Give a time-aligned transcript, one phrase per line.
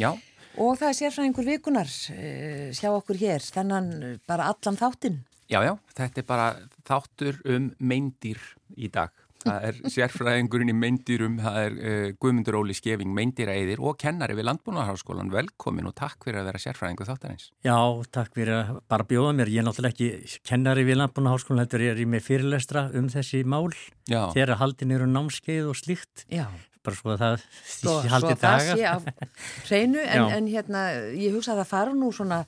[0.00, 0.14] Já.
[0.60, 5.20] Og það er sérfræðingur vikunar, eh, sjá okkur hér, þennan bara allan þáttinn.
[5.50, 6.46] Já, já, þetta er bara
[6.86, 8.38] þáttur um meindýr
[8.76, 9.10] í dag.
[9.40, 14.46] Það er sérfræðingurinn í meindýrum, það er uh, Guðmundur Óli Skeving, meindýraeiðir og kennari við
[14.50, 15.32] Landbúnaðarháskólan.
[15.32, 17.48] Velkomin og takk fyrir að vera sérfræðingu þáttarins.
[17.64, 17.78] Já,
[18.12, 19.52] takk fyrir að bara bjóða mér.
[19.54, 23.70] Ég er náttúrulega ekki kennari við Landbúnaðarháskólan, þetta er ég með fyrirlestra um þessi mál.
[24.10, 24.26] Já.
[24.36, 26.26] Þeirra haldin eru námskeið og slíkt.
[26.28, 26.50] Já.
[26.80, 28.60] Bara svo að það svo, haldi daga.
[28.64, 32.44] Svo það sé af hreinu, en, en hérna, ég hugsa að það fara nú svona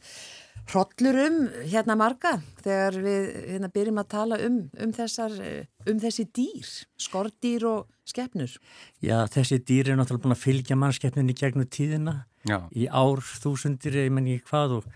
[0.70, 5.34] hrollur um hérna marga þegar við hérna, byrjum að tala um, um, þessar,
[5.90, 8.54] um þessi dýr, skordýr og skeppnur.
[9.04, 12.16] Já, þessi dýr er náttúrulega búin að fylgja mannskeppninni gegnum tíðina
[12.48, 12.58] Já.
[12.74, 14.88] í ár þúsundir, ég menn ekki hvað og,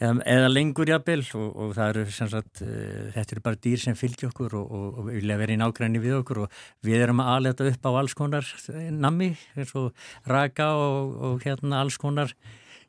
[0.00, 3.84] eða, eða lengur jafnvel og, og það eru sem sagt, uh, þetta eru bara dýr
[3.84, 7.34] sem fylgja okkur og, og vilja vera í nágræni við okkur og við erum að
[7.36, 8.54] aðleta upp á alls konar
[8.90, 9.92] nammi, eins og
[10.28, 12.34] raka og hérna alls konar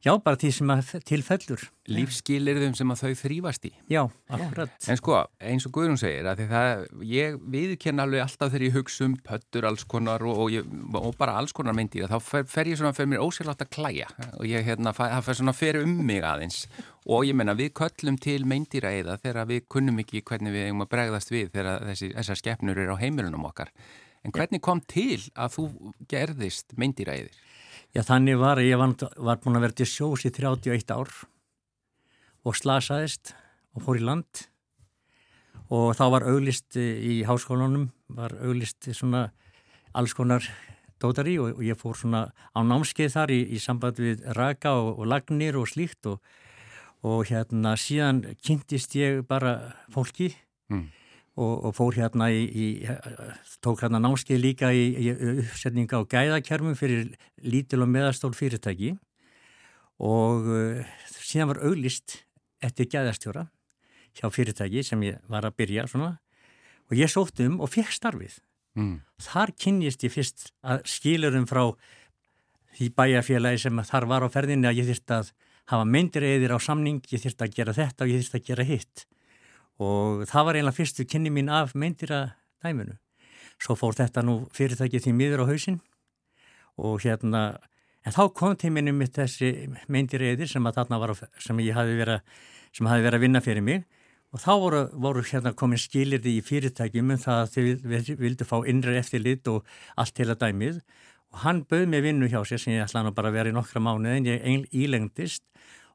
[0.02, 1.64] Já, bara því sem að tilfellur.
[1.91, 3.71] Lífskilirðum sem að þau þrýfast í.
[3.91, 3.99] Já,
[4.34, 4.74] akkurat.
[4.90, 9.05] En sko, eins og Guðrún segir, að það, ég viðkenn alveg alltaf þegar ég hugsa
[9.05, 12.71] um pöttur alls konar og, og, ég, og bara alls konar myndir, þá fer, fer
[12.71, 15.93] ég svona fyrir mér ósérlátt að klæja og ég, hérna, það fer svona fyrir um
[16.08, 16.63] mig aðeins
[17.05, 20.93] og ég menna, við köllum til meindýraeiða þegar við kunnum ekki hvernig við eigum að
[20.96, 23.70] bregðast við þegar þessi, þessar skeppnur eru á heimilunum okkar.
[24.26, 25.70] En hvernig kom til að þú
[26.10, 27.38] gerðist meindýraeiðir?
[27.91, 31.09] Já, þannig var ég var, var búin að vera til sjós í 31 ár
[32.47, 33.34] og slasaðist
[33.75, 34.45] og fór í land.
[35.71, 39.29] Og þá var auglist í háskólanum, var auglist svona
[39.91, 40.47] alls konar
[41.03, 44.93] dótari og, og ég fór svona á námskeið þar í, í samband við raka og,
[45.01, 46.23] og lagnir og slíkt og,
[47.03, 49.57] og hérna síðan kynntist ég bara
[49.91, 50.31] fólki
[50.71, 51.01] mm
[51.40, 52.65] og, og fór hérna í, í
[53.63, 55.13] tók hérna námskeið líka í, í
[55.46, 58.96] uppsetninga á gæðakermum fyrir lítil og meðastól fyrirtæki
[60.02, 62.20] og uh, síðan var auglist
[62.62, 63.48] eftir gæðastjóra
[64.18, 66.18] hjá fyrirtæki sem ég var að byrja svona
[66.90, 68.42] og ég sótt um og fekk starfið.
[68.75, 69.00] Mm.
[69.24, 71.63] Þar kynnist ég fyrst að skilurum frá
[72.75, 75.31] því bæjarfélagi sem þar var á ferðinni að ég þurfti að
[75.72, 78.68] hafa myndir eðir á samning, ég þurfti að gera þetta og ég þurfti að gera
[78.68, 79.06] hitt
[79.81, 82.97] og það var eiginlega fyrstu kynni mín af meindýra dæminu.
[83.62, 85.80] Svo fór þetta nú fyrirtækið því miður á hausin
[86.81, 87.59] og hérna,
[88.06, 91.97] en þá kom tíminu mitt þessi meindýra eðir sem að þarna var, sem ég hafi
[92.00, 92.22] verið,
[92.74, 93.84] sem hafi verið að vinna fyrir mig.
[94.31, 98.58] Og þá voru, voru hérna komin skilirði í fyrirtækjum um það að þið vildu fá
[98.63, 99.66] innri eftir lit og
[100.00, 100.80] allt til að dæmið.
[101.36, 103.56] Og hann bauð mig vinnu hjá sér sem ég ætla hann að bara vera í
[103.56, 105.44] nokkra mánu en ég ílengdist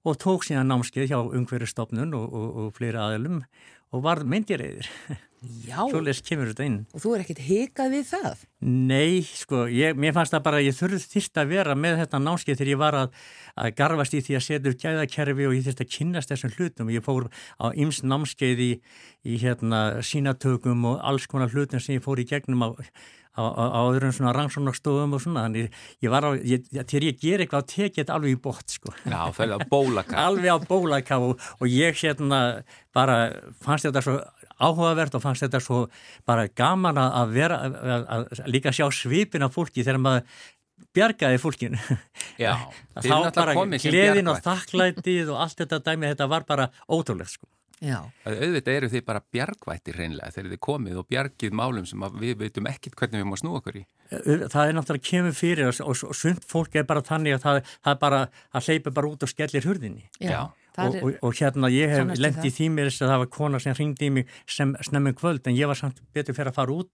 [0.06, 3.40] og tók síðan námskeið hjá umhverjastofnun og, og, og fleiri aðlum
[3.94, 4.90] og var myndiræðir.
[5.66, 5.84] Já.
[5.90, 6.78] Svo les kemur þetta inn.
[6.96, 8.44] Og þú er ekkert hikað við það?
[8.66, 12.58] Nei, sko, ég, mér fannst það bara ég þurfti þýrt að vera með þetta námskeið
[12.60, 13.20] þegar ég var að,
[13.62, 16.92] að garfast í því að setja upp gæðakerfi og ég þurfti að kynast þessum hlutum.
[16.94, 17.28] Ég fór
[17.62, 18.70] á ymst námskeið í,
[19.28, 22.68] í hérna, sínatökum og alls konar hlutum sem ég fór í gegnum á
[23.36, 27.68] á, öðrum svona rannsóknarstofum og svona, þannig ég var á, ég, þegar ég ger eitthvað,
[27.72, 28.94] tek ég þetta alveg í bótt, sko.
[29.04, 30.18] Já, það er á bólakaf.
[30.26, 32.40] alveg á bólakaf og, og ég hérna
[32.96, 33.18] bara
[33.64, 34.18] fannst þetta svo
[34.56, 35.84] áhugavert og fannst þetta svo
[36.28, 40.44] bara gaman að vera, að, að líka sjá svipin af fólki þegar maður
[40.96, 41.80] bjargaði fólkinu.
[42.40, 42.54] Já,
[43.04, 47.48] þá bara gleðin og þakklætið og allt þetta dæmi, þetta var bara ótrúlegt, sko.
[48.24, 52.68] Auðvitað eru þið bara bjargvættir reynlega þegar þið komið og bjargið málum sem við veitum
[52.70, 53.82] ekkit hvernig við má snú okkur í.
[54.08, 57.60] Það er náttúrulega kemur fyrir og, og, og sund fólk er bara þannig að það,
[57.84, 58.22] það er bara
[58.56, 60.08] að hleypa bara út og skellir hurðinni.
[60.24, 60.40] Já,
[60.86, 64.08] og, og hérna ég hef lengt í þýmir þess að það var kona sem ringdi
[64.08, 66.92] í mig sem snemmum kvöld en ég var samt betur fyrir að fara út.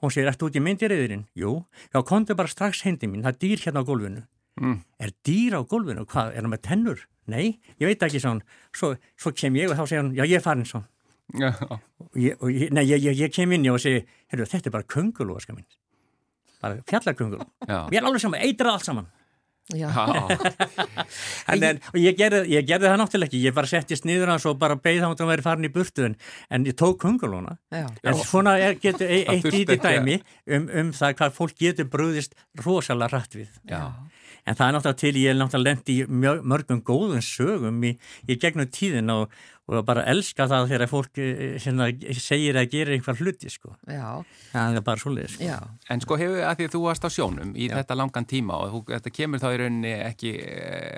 [0.00, 1.28] Og hún segir, ert þú út í myndirriðurinn?
[1.36, 1.58] Jú,
[1.92, 4.24] já, kontu bara strax hendi mín, það er dýr hérna á gólfinu
[4.60, 4.78] mm.
[5.02, 6.06] Er dýr á gólfinu?
[6.08, 7.06] Hvað, er það með tennur?
[7.30, 8.42] Nei, ég veit ekki svona.
[8.74, 10.88] Svo, svo kem ég og þá segja hann, já ég er farin svona.
[11.38, 11.52] Já.
[12.10, 14.02] Og ég, og ég, nei, ég, ég kem inn og segi,
[14.32, 15.68] heyrðu þetta er bara kungulúaska minn.
[16.62, 17.46] Bara fjallarkungulú.
[17.66, 19.10] Við erum alveg saman, eitrað allt saman.
[19.72, 19.86] Já.
[21.52, 24.46] en, en, og ég gerði, ég gerði það náttúrulega ekki, ég bara settist niður hans
[24.50, 26.16] og bara beigð þá að vera farin í burtuðin
[26.52, 27.54] en ég tók kungulúna.
[27.70, 32.34] En svona er, getur e, eitt íti dæmi um, um það hvað fólk getur brúðist
[32.66, 33.54] rosalega rætt við.
[33.70, 33.86] Já
[34.46, 36.06] en það er náttúrulega til, ég er náttúrulega lendi í
[36.52, 37.92] mörgum góðum sögum í,
[38.26, 39.36] í gegnum tíðin og,
[39.70, 41.20] og bara elska það þegar fólk
[41.62, 41.86] hérna,
[42.18, 43.76] segir að gera einhver hluti sko.
[43.86, 44.24] Já.
[44.50, 45.36] Það er bara svolítið.
[45.36, 45.70] Sko.
[45.94, 47.76] En sko hefur að því að þú varst á sjónum í Já.
[47.78, 50.34] þetta langan tíma og þú, þetta kemur þá í rauninni ekki,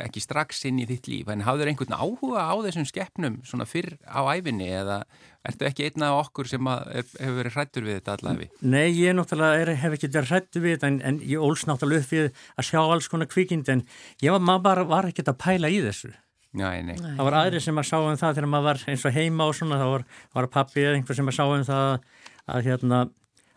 [0.07, 3.99] ekki strax inn í þitt líf, en hafður einhvern áhuga á þessum skeppnum svona fyrr
[4.09, 5.03] á æfinni eða
[5.45, 8.59] ertu ekki einna af okkur sem hefur verið hrættur við þetta allaveg?
[8.65, 12.07] Nei, ég náttúrulega er, hef ekki verið hrættur við þetta en, en ég óls náttúrulega
[12.07, 13.85] upp við að sjá alls konar kvikind en
[14.25, 16.15] ég var, bara, var ekki að pæla í þessu.
[16.55, 16.95] Nei, nei.
[17.03, 19.57] Það var aðri sem að sá um það þegar maður var eins og heima og
[19.59, 20.05] svona, þá var,
[20.39, 21.87] var pappi eða einhver sem að sá um það
[22.45, 23.01] að, hérna,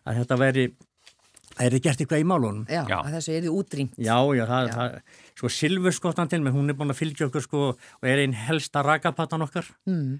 [0.08, 0.66] að þetta veri
[1.58, 2.66] að er gert eitthvað í málunum.
[2.70, 2.98] Já, já.
[2.98, 4.00] að þessu er því útrýmt.
[4.02, 4.98] Já, já, það, það,
[5.40, 8.36] sko Silfur skottan til mig, hún er búin að fylgja okkur sko og er einn
[8.38, 10.18] helsta rakapattan okkar mm.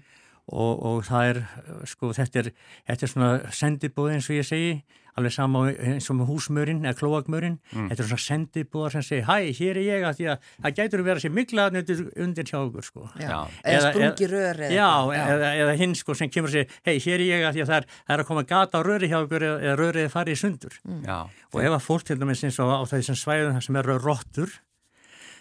[0.48, 1.42] Og, og það er,
[1.88, 2.54] sko, þetta er,
[2.88, 4.72] þetta er svona sendibóð eins og ég segi
[5.18, 7.88] alveg sama eins og með húsmörinn eða klóakmörinn, mm.
[7.90, 11.02] þetta er svona sendibúðar sem segir, hæ, hér er ég að því að það gætur
[11.02, 13.06] að vera sér miklaðan undir, undir hjá okkur sko.
[13.18, 13.34] Já,
[13.72, 15.24] eða sprungi rör eða, já, já.
[15.34, 17.72] Eða, eða hinn sko sem kemur og segir, hei, hér er ég að því að
[17.72, 20.78] það er, það er að koma gata á röri hjá okkur eða rörið farið sundur
[20.84, 21.04] mm.
[21.50, 24.60] og ef að fólk til dæmis eins og á þessum svæðum sem eru róttur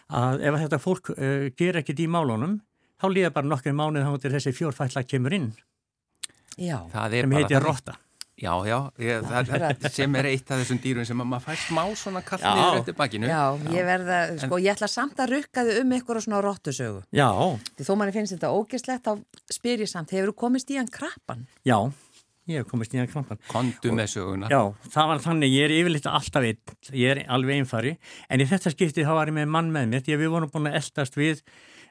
[0.07, 2.61] að ef þetta fólk uh, ger ekkit í málunum
[2.97, 5.53] þá líða bara nokkur mánuð þá er þessi fjórfælla kemur inn
[6.57, 6.81] Já.
[6.89, 7.99] sem heitir rótta
[8.37, 12.19] Já, já, ég, það, sem er eitt af þessum dýrum sem maður fær smá svona
[12.21, 13.29] kallt niður eftir bakkinu.
[13.31, 13.39] Já,
[13.73, 16.99] ég verða, sko, ég ætla samt að rukka þið um ykkur og svona róttusögu.
[17.17, 17.25] Já.
[17.79, 20.91] Því þó manni finnst þetta ógislegt, þá spyr ég samt, hefur þú komist í hann
[20.93, 21.47] krabban?
[21.65, 21.79] Já,
[22.45, 23.41] ég hef komist í hann krabban.
[23.49, 24.51] Kondu með söguna.
[24.53, 24.61] Já,
[24.93, 27.95] það var þannig, ég er yfirleitt alltaf einn, ég er alveg einfari,
[28.29, 30.53] en í þetta skiptið þá var ég með mann með mér, því að við vorum
[30.53, 31.41] búin að eldast við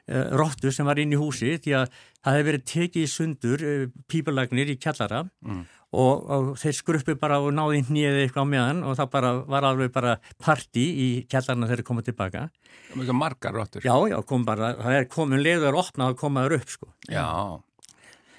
[0.07, 1.89] róttu sem var inn í húsi, því að
[2.21, 5.65] það hefði verið tekið í sundur uh, pípulagnir í kjallara mm
[5.95, 9.67] og, og þeir skruppi bara og náði nýðið eitthvað á meðan og það bara var
[9.69, 12.47] alveg bara parti í kjallarna þegar þeir komið tilbaka.
[12.89, 13.87] Það var ekki margar róttur.
[13.87, 16.91] Já, já, kom bara, það er komin leiður opnað og komaður upp sko.
[17.11, 17.27] Já.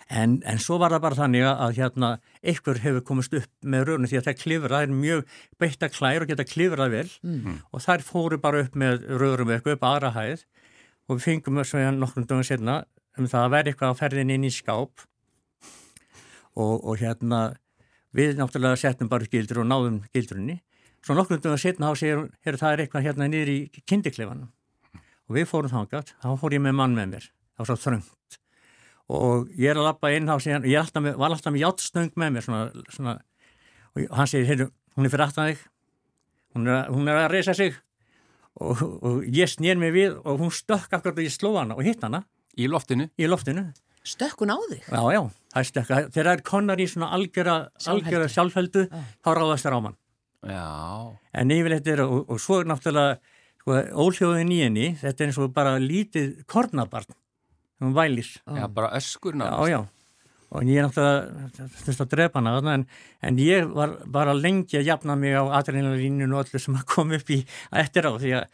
[0.08, 2.08] En, en svo var það bara þannig að hérna
[2.40, 6.24] einhver hefur komist upp með rörunni því að það klifra, það er mjög beitta klær
[6.24, 7.58] og geta klifrað vel mm.
[7.76, 10.46] og þær fóru bara upp með rörum eitthvað upp aðra hæð
[11.08, 12.82] og við fengum þess að nokkrum dögum setna
[13.18, 15.04] um það að verði eitthvað á ferðin inn í skáp.
[16.58, 17.40] Og, og hérna
[18.16, 20.58] við náttúrulega setnum bara gildur og náðum gildrunni.
[21.04, 23.58] Svo nokkur um að setna á sér það er eitthvað hérna niður í
[23.88, 24.50] kindikleifanum.
[25.28, 27.26] Og við fórum þángat, þá fór ég með mann með mér.
[27.56, 28.38] Það var svo þröngt.
[29.08, 32.12] Og ég er að lappa inn á sig ég alltaf með, var alltaf með játtstöng
[32.20, 33.14] með mér svona, svona,
[33.94, 34.66] og hann segir, heyrðu,
[34.96, 35.62] hún er fyrir aftan þig.
[36.56, 37.76] Hún er, hún er að reysa sig
[38.58, 41.86] og, og ég snýr mig við og hún stökk akkurat og ég sló hana og
[41.86, 42.24] hitt hana
[42.58, 43.68] í loftinu, í loftinu.
[44.08, 44.84] Stökkun á þig?
[44.88, 45.22] Já, já,
[45.52, 46.00] það er stökka.
[46.14, 49.98] Þegar það er konar í svona algjöra sjálfheldu, sjálfheldu þá ráðast það á mann.
[50.48, 50.64] Já.
[51.42, 53.18] En yfirleitt er, og, og svo er náttúrulega,
[53.60, 57.16] sko, óljóðin í henni, þetta er eins og bara lítið kornabarn,
[57.82, 58.36] um vælis.
[58.46, 59.84] Já, bara öskur náttúrulega.
[60.48, 62.84] Og ég er náttúrulega, þurfti að drepa hana, en,
[63.20, 67.32] en ég var bara lengi að jafna mig á adrenalíninu og öllu sem kom upp
[67.34, 67.42] í
[67.82, 68.46] eftir á, því að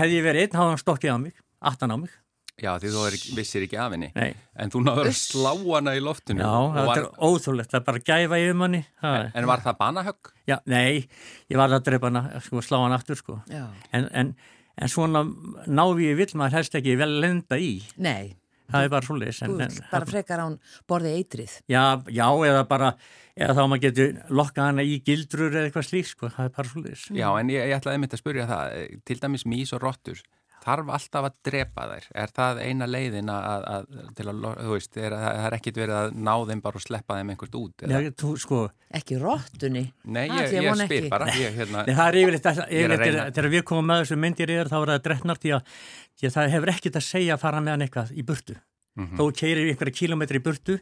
[0.00, 2.16] hefði ég verið einn, hafði hann stokkið á mig, aftan á mig.
[2.58, 4.08] Já, því þú er, vissir ekki af henni.
[4.16, 4.32] Nei.
[4.58, 6.42] En þú náður að slá hana í loftinu.
[6.42, 6.98] Já, það var...
[6.98, 8.80] er óþúlegt, það er bara að gæfa yfir manni.
[8.98, 10.30] En, en var það banahögg?
[10.50, 11.04] Já, nei,
[11.46, 13.38] ég var að drepa hana, sko, slá hana aftur, sko.
[13.54, 14.34] En, en,
[14.74, 15.22] en svona
[15.70, 17.76] návi ég vill maður helst ekki vel lenda í.
[18.02, 18.34] Nei.
[18.68, 19.78] Það er bara svolítið.
[19.88, 20.56] Bara frekar án
[20.90, 21.54] borði eitrið.
[21.72, 22.90] Já, já, eða bara,
[23.32, 26.72] eða þá maður getur lokkað hana í gildrur eða eitthvað slíkt, sko, það er bara
[26.72, 27.04] svolítið.
[27.16, 30.20] Já, en ég, ég ætlaði myndi að spurja það, til dæmis mís og rottur
[30.68, 32.08] þarf alltaf að drepa þær.
[32.22, 33.88] Er það eina leiðin að, að
[34.18, 37.18] til að, þú veist, er, það er ekkit verið að ná þeim bara og sleppa
[37.18, 38.60] þeim einhvert út Já, þú, sko.
[38.98, 43.50] Ekki róttunni Nei, ég, ég, ég spyr bara ég, hérna, Nei, það er yfirleitt þegar
[43.52, 45.76] við komum með þessu myndir yfir þá er það drefnar því að,
[46.18, 48.56] því að það hefur ekkit að segja að fara með hann eitthvað í burtu.
[48.98, 49.18] Mm -hmm.
[49.20, 50.78] þó keirir einhverja kílometri í burtu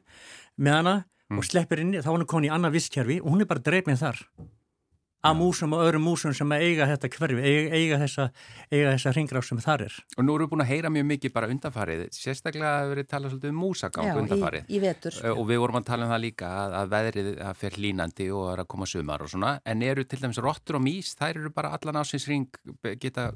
[0.57, 0.95] með hana
[1.31, 1.41] mm.
[1.41, 4.01] og sleppir inn þá er hann komin í annað visskerfi og hún er bara drefnið
[4.01, 4.23] þar
[5.27, 8.27] að músum og öðrum músum sem eiga þetta hverfi, eiga, eiga þessa,
[8.71, 9.97] þessa ringráð sem þar er.
[10.17, 13.35] Og nú erum við búin að heyra mjög mikið bara undanfarið, sérstaklega hefur við talað
[13.35, 14.69] svolítið um músagang undanfarið.
[14.69, 15.19] Í, í vetur.
[15.33, 18.47] Og við vorum að tala um það líka að, að veðrið að fer línandi og
[18.53, 21.53] er að koma sumar og svona, en eru til dæmis rottur og mís, þær eru
[21.57, 22.49] bara allan ásinsring
[23.03, 23.31] geta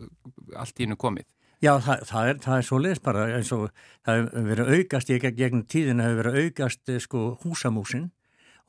[0.56, 1.28] allt í hennu komið.
[1.60, 3.66] Já, það, það er, er svo leiðis bara eins og
[4.06, 8.08] það hefur verið aukast, ég gegn tíðin hefur verið aukast sko húsamúsin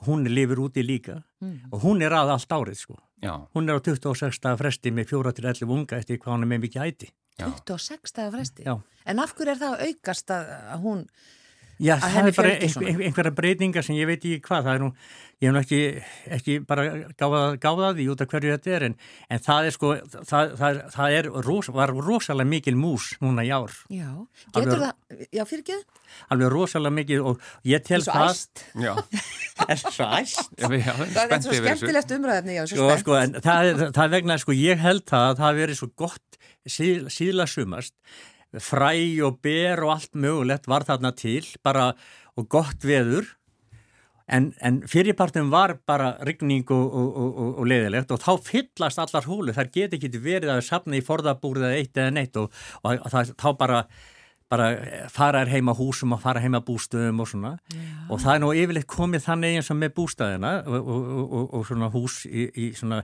[0.08, 1.72] hún lifir úti líka mm.
[1.72, 2.98] og hún er að allt árið sko.
[3.22, 3.34] Já.
[3.54, 4.56] Hún er á 26.
[4.58, 7.12] fresti með 4-11 unga eftir hvað hann er með mikið æti.
[7.42, 8.26] 26.
[8.34, 8.66] fresti?
[8.66, 8.76] Já.
[9.06, 10.50] En af hverju er það aukast að
[10.84, 11.06] hún
[11.82, 14.90] Já, það er bara einhver, einhverja breytingar sem ég veit ekki hvað, það er nú,
[15.42, 15.80] ég hef nú ekki,
[16.38, 16.84] ekki bara
[17.18, 18.96] gáðað gáða því út af hverju þetta er, en,
[19.34, 19.94] en það er sko,
[20.30, 23.74] það, það, það er, ros, var rosalega mikil mús núna í ár.
[23.90, 24.12] Já,
[24.52, 25.80] getur alveg, það, já fyrir ekki?
[26.36, 28.12] Alveg rosalega mikil og ég tel það.
[28.22, 28.62] Það er svo æst.
[28.82, 28.94] Já.
[29.70, 30.54] er svo æst.
[30.58, 33.04] Já, já, það er svo skemmtilegt umræðinni, já, svo sko, spennt.
[33.04, 36.40] Sko, en það, það er vegna, sko, ég held það að það veri svo gott
[36.70, 37.94] síð, síðla sumast
[38.60, 41.92] fræ og ber og allt mögulegt var þarna til bara
[42.40, 43.28] og gott veður.
[44.32, 49.28] En, en fyrirpartum var bara rigning og, og, og, og leiðilegt og þá fyllast allar
[49.28, 52.54] hólu, þar get ekki verið að sapna í forðabúrið eitt eða neitt og
[52.84, 53.84] það, þá bara
[54.52, 54.68] bara
[55.12, 57.54] fara er heima húsum og fara heima bústöðum og svona.
[57.72, 57.84] Já.
[58.12, 62.50] og það er nú yfirleitt komið þannig eins og með bústöðina og svona hús í,
[62.52, 63.00] í svona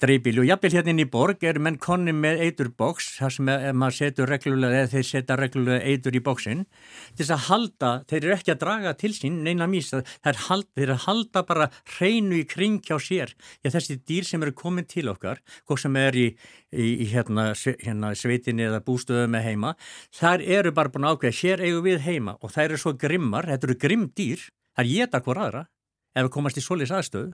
[0.00, 3.96] dreifbíli og jafnvel hérna inn í borg er menn konni með eiturboks þar sem maður
[3.98, 8.34] setur reglulega eða þeir setja reglulega eitur í bóksinn til þess að halda, þeir eru
[8.36, 12.46] ekki að draga til sín neina mísa, þeir, þeir eru að halda bara hreinu í
[12.48, 13.34] kring hjá sér.
[13.60, 16.28] Já, þessi dýr sem eru komin til okkar hvort sem er í,
[16.72, 17.50] í, í hérna,
[17.82, 19.74] hérna sveitinni eða bústöðu með heima
[20.16, 23.68] þar eru bara búin ákveð sér eigu við heima og þær eru svo grimmar, þetta
[23.68, 25.66] eru grimm dýr þar geta hver aðra
[26.14, 27.32] ef við komast í solis aðstöðu.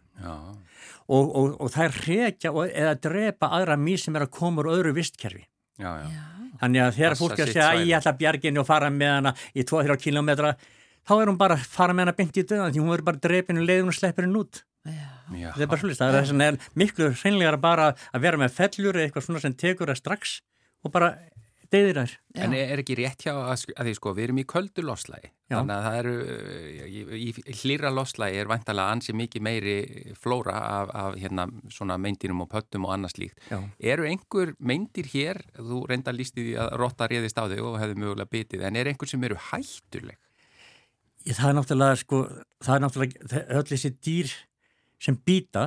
[1.06, 4.72] Og, og, og það er reykja eða drepa aðra mís sem er að koma úr
[4.74, 5.44] öðru vistkerfi.
[5.76, 6.08] Já, já.
[6.62, 9.32] þannig að þegar fólk er að segja að ég ætla bjarginni og fara með hana
[9.52, 10.54] í 2-3 kilometra
[11.06, 13.22] þá er hún bara að fara með hana beint í döðan því hún verður bara
[13.26, 14.62] drepinu leiðun og sleppir henn út.
[14.86, 15.50] Já.
[15.50, 19.24] það er bara svolítið það er miklu hreinlegar bara að vera með fellur eða eitthvað
[19.26, 20.34] svona sem tekur það strax
[20.86, 21.08] og bara
[21.72, 22.12] deyðir þær.
[22.44, 25.74] En er ekki rétt hjá að, að því sko, við erum í köldu loslægi þannig
[25.76, 26.14] að það eru
[26.86, 29.76] í, í hlýra loslægi er vantalega ansið mikið meiri
[30.18, 33.38] flóra af, af hérna svona meindinum og pöttum og annars líkt.
[33.50, 33.60] Já.
[33.94, 38.00] Eru einhver meindir hér, þú reynda lísti því að rotta réðist á þig og hefði
[38.02, 40.18] mögulega bitið, en er einhver sem eru hættuleg?
[41.26, 42.22] Ég, það er náttúrulega sko,
[42.62, 44.36] það er náttúrulega öll þessi dýr
[45.02, 45.66] sem býta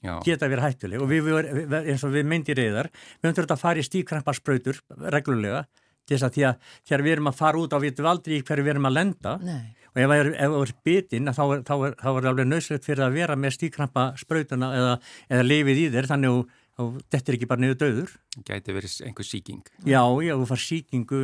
[0.00, 0.14] Já.
[0.24, 2.88] geta verið hættuleg og við, við, eins og við myndir reyðar,
[3.20, 4.80] við höfum þurft að fara í stíkkrampaspröytur
[5.12, 5.66] reglulega
[6.08, 8.64] til þess að því að þegar við erum að fara út á við aldrei hverju
[8.64, 9.60] við erum að lenda Nei.
[9.92, 14.72] og ef það er, bitinn þá er það alveg nöðslegt fyrir að vera með stíkkrampaspröytuna
[14.78, 14.96] eða,
[15.28, 16.40] eða lifið í þér þannig
[16.80, 18.12] að þetta er ekki bara niður döður.
[18.48, 19.62] Gæti verið einhver síking.
[19.84, 21.18] Já, já, þú far síkingu,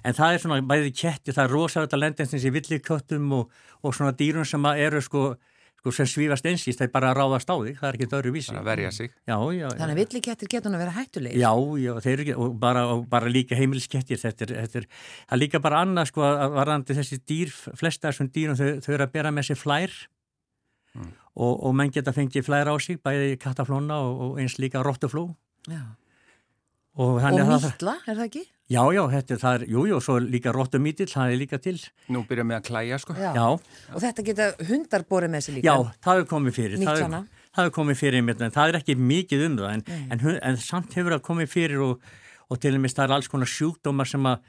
[0.00, 3.50] en það er svona bæðið ketti, það er rosalega lendins í villiköttum og,
[3.82, 5.26] og svona dýrun sem eru sko
[5.82, 8.32] sko sem svífast einskist, það er bara að ráðast á þig það er ekki öðru
[8.36, 8.50] vísi.
[8.52, 9.14] Það er að verja sig.
[9.26, 9.64] Já, já.
[9.80, 11.40] Þannig að villikettir getur að vera hættulegir.
[11.42, 11.50] Já,
[11.82, 14.86] já, þeir eru ekki, og bara, og bara líka heimiliskettir, þetta er, þetta er,
[15.24, 18.92] það er líka bara annað sko að varðandi þessi dýr, flesta þessum dýrum, þau, þau
[18.94, 19.96] eru að bera með sér flær
[20.94, 21.10] mm.
[21.34, 25.32] og, og menn geta fengið flær á sig, bæði kattaflóna og, og eins líka róttufló.
[25.66, 25.82] Já.
[26.92, 28.46] Og, og mítla, er það ekki?
[28.72, 31.74] Já, já, þetta er það, jú, jú, svo líka róttumítill, það er líka til.
[32.14, 33.16] Nú byrja með að klæja, sko.
[33.18, 33.30] Já.
[33.36, 33.44] já.
[33.92, 35.68] Og þetta geta hundar borið með sig líka?
[35.68, 36.80] Já, það er komið fyrir.
[36.80, 37.22] Mítlana?
[37.52, 40.96] Það er komið fyrir, en það er ekki mikið um það, en, en, en samt
[40.96, 42.06] hefur það komið fyrir og,
[42.48, 44.46] og til og með það er alls konar sjúkdómar sem að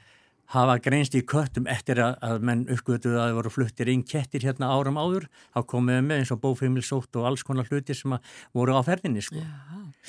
[0.54, 4.46] hafa greinst í köttum eftir að, að menn uppgötuðu að það voru fluttir inn kettir
[4.46, 8.14] hérna árum áður, þá komuðu með eins og bófimilsótt og alls konar hlutir sem
[8.54, 9.42] voru á ferðinni sko.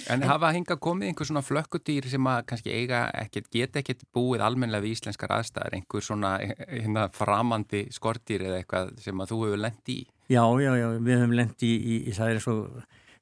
[0.06, 4.04] En, en hafa hinga komið einhver svona flökkutýr sem að kannski eiga ekkert, geta ekkert
[4.16, 9.42] búið almenlega við íslenskar aðstæðar, einhver svona hérna, framandi skortýr eða eitthvað sem að þú
[9.46, 10.02] hefur lendt í?
[10.32, 12.58] Já, já, já, við hefum lendt í, í, í það er svo,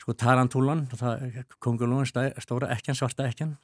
[0.01, 0.87] sko Tarantúlan,
[1.63, 3.55] kongulóðin stóra ekkjan, svarta ekkjan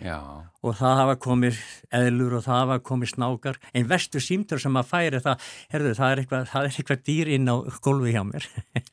[0.00, 0.16] Já.
[0.64, 1.58] og það hafa komið
[2.00, 6.14] eðlur og það hafa komið snákar einn vestu símtur sem að færi það herðu það
[6.14, 8.48] er eitthvað, það er eitthvað dýr inn á gólfi hjá mér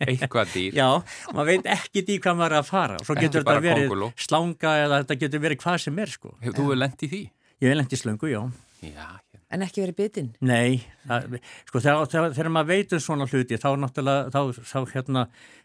[0.08, 0.90] eitthvað dýr já,
[1.34, 4.12] maður veit ekki dýr hvað maður er að fara og svo getur þetta verið konguló.
[4.28, 7.24] slanga eða þetta getur verið hvað sem er sko Hefur þú lendið því?
[7.58, 8.42] Ég hef lendið slöngu, já
[8.86, 9.08] Já,
[9.48, 10.32] En ekki verið bitinn?
[10.44, 11.38] Nei, það,
[11.70, 15.24] sko þegar, þegar, þegar maður veitur svona hluti þá náttúrulega, þá, þá hérna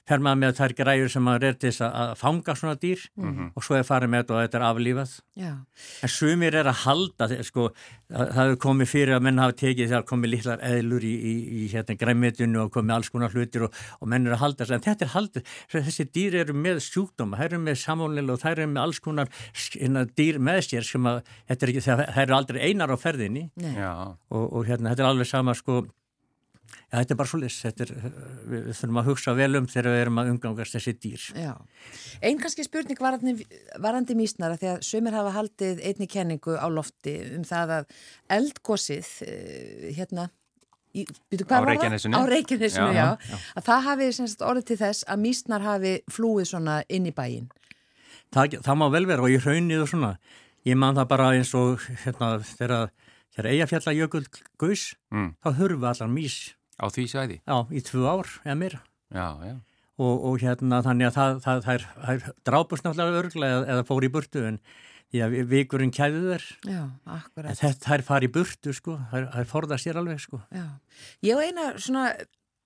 [0.08, 3.28] fer maður með þær græur sem maður er til þess að fanga svona dýr mm
[3.28, 3.50] -hmm.
[3.54, 5.12] og svo er farið með þetta og þetta er aflífað.
[5.38, 5.52] Já.
[6.02, 7.68] En sumir er að halda, sko,
[8.10, 11.68] það hefur komið fyrir að menn hafa tekið þegar komið litlar eðlur í, í, í
[11.72, 14.84] hérna græmitinu og komið alls konar hlutir og, og menn er að halda þess að
[14.90, 18.70] þetta er haldið, þessi dýr eru með sjúkdóma, þær eru með samónil og þær eru
[18.74, 19.28] með alls konar
[19.78, 23.50] hérna, dýr með sér sem að, ekki, þær eru aldrei einar á ferðinni
[24.30, 25.84] og, og hérna þetta er alveg sama sko
[26.92, 27.92] Já, þetta er bara svolítið,
[28.52, 31.24] við þurfum að hugsa vel um þegar við erum að umgangast þessi dýr.
[31.38, 31.52] Já,
[32.20, 33.34] einn kannski spurning varandi,
[33.82, 37.96] varandi mísnara því að sömur hafa haldið einni kenningu á lofti um það að
[38.36, 40.28] eldgósið, eh, hérna,
[40.92, 45.08] í, á Reykjanesinu, á Reykjanesinu, já, já, já, að það hafi sagt, orðið til þess
[45.08, 47.48] að mísnar hafi flúið svona inn í bæin.
[48.32, 50.12] Það, það má vel vera og í raunnið og svona,
[50.68, 52.92] ég man það bara eins og hérna þegar að
[53.36, 54.26] hér Eyjafjallajökull
[54.60, 55.30] Guðs, mm.
[55.40, 56.36] þá hurfu allar mís.
[56.82, 57.36] Á því sæði?
[57.46, 58.78] Já, í tvö ár eða mér.
[59.14, 59.54] Já, já.
[60.02, 63.86] Og, og hérna þannig að það, það, það er, er drápust náttúrulega örglega eða, eða
[63.86, 64.58] fór í burtu en
[65.12, 66.46] því að vikurinn kæðu þér.
[66.72, 66.82] Já,
[67.18, 67.58] akkurat.
[67.60, 70.40] Þetta er farið í burtu sko, það er forðað sér alveg sko.
[70.56, 70.64] Já,
[71.28, 72.06] ég og eina svona,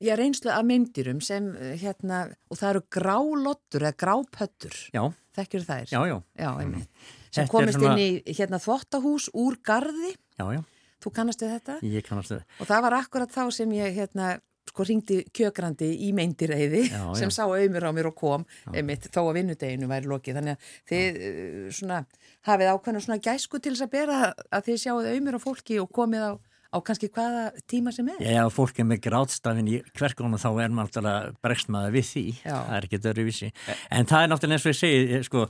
[0.07, 1.51] ég reynslu að myndirum sem
[1.83, 4.79] hérna, og það eru grálottur eða grápöttur.
[4.95, 5.03] Já.
[5.37, 5.91] Þekkir þær?
[5.91, 6.17] Já, já.
[6.39, 7.11] Já, einmitt.
[7.35, 7.99] Sem komist svona...
[7.99, 10.15] inn í hérna þvottahús úr gardi.
[10.39, 10.63] Já, já.
[11.05, 11.79] Þú kannastu þetta?
[11.85, 12.61] Ég kannastu þetta.
[12.61, 14.31] Og það var akkurat þá sem ég hérna,
[14.67, 16.87] sko ringdi kjökrandi í meindireiði
[17.19, 20.41] sem sá auðmur á mér og kom einmitt, þó að vinnudeginu væri lokið.
[20.41, 22.03] Þannig að þið uh, svona,
[22.49, 25.91] hafið ákveðna svona gæsku til þess að bera að þið sjáuð auðmur á fólki og
[25.97, 26.33] komið á,
[26.75, 28.23] á kannski hvaða tíma sem er.
[28.27, 32.25] Já, fólk er með grátstafin í hverkónu þá er maður alltaf bregstmaða við því.
[32.41, 32.57] Já.
[32.57, 33.53] Það er ekki öðruvísi.
[33.93, 35.47] En það er náttúrulega eins og ég segi, sko,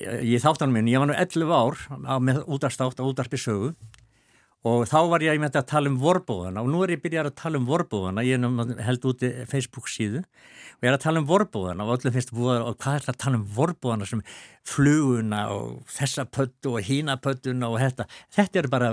[0.00, 3.74] ég þáttanum minn, ég var nú 11 ár á, með útarstátt og útarpi sögu
[4.64, 7.60] og þá var ég að tala um vorbúðana og nú er ég byrjað að tala
[7.60, 8.44] um vorbúðana ég
[8.86, 12.62] held úti Facebook síðu og ég er að tala um vorbúðana og öllum finnst voru,
[12.70, 14.22] og hvað er það að tala um vorbúðana sem
[14.64, 18.92] fluguna og þessa pöttu og hína pöttuna og þetta þetta eru bara,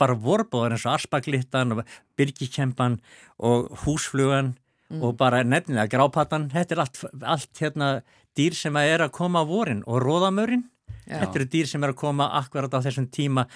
[0.00, 1.84] bara vorbúðana eins og Arspaglittan og
[2.16, 3.00] Birgikempan
[3.36, 4.54] og húsflugan
[4.88, 5.02] mm.
[5.02, 7.90] og bara nefnilega grápatan þetta er allt, allt hérna
[8.36, 10.66] dýr sem að er að koma á vorin og róðamörin.
[11.06, 13.46] Þetta eru dýr sem er að koma akkurat á þessum tíma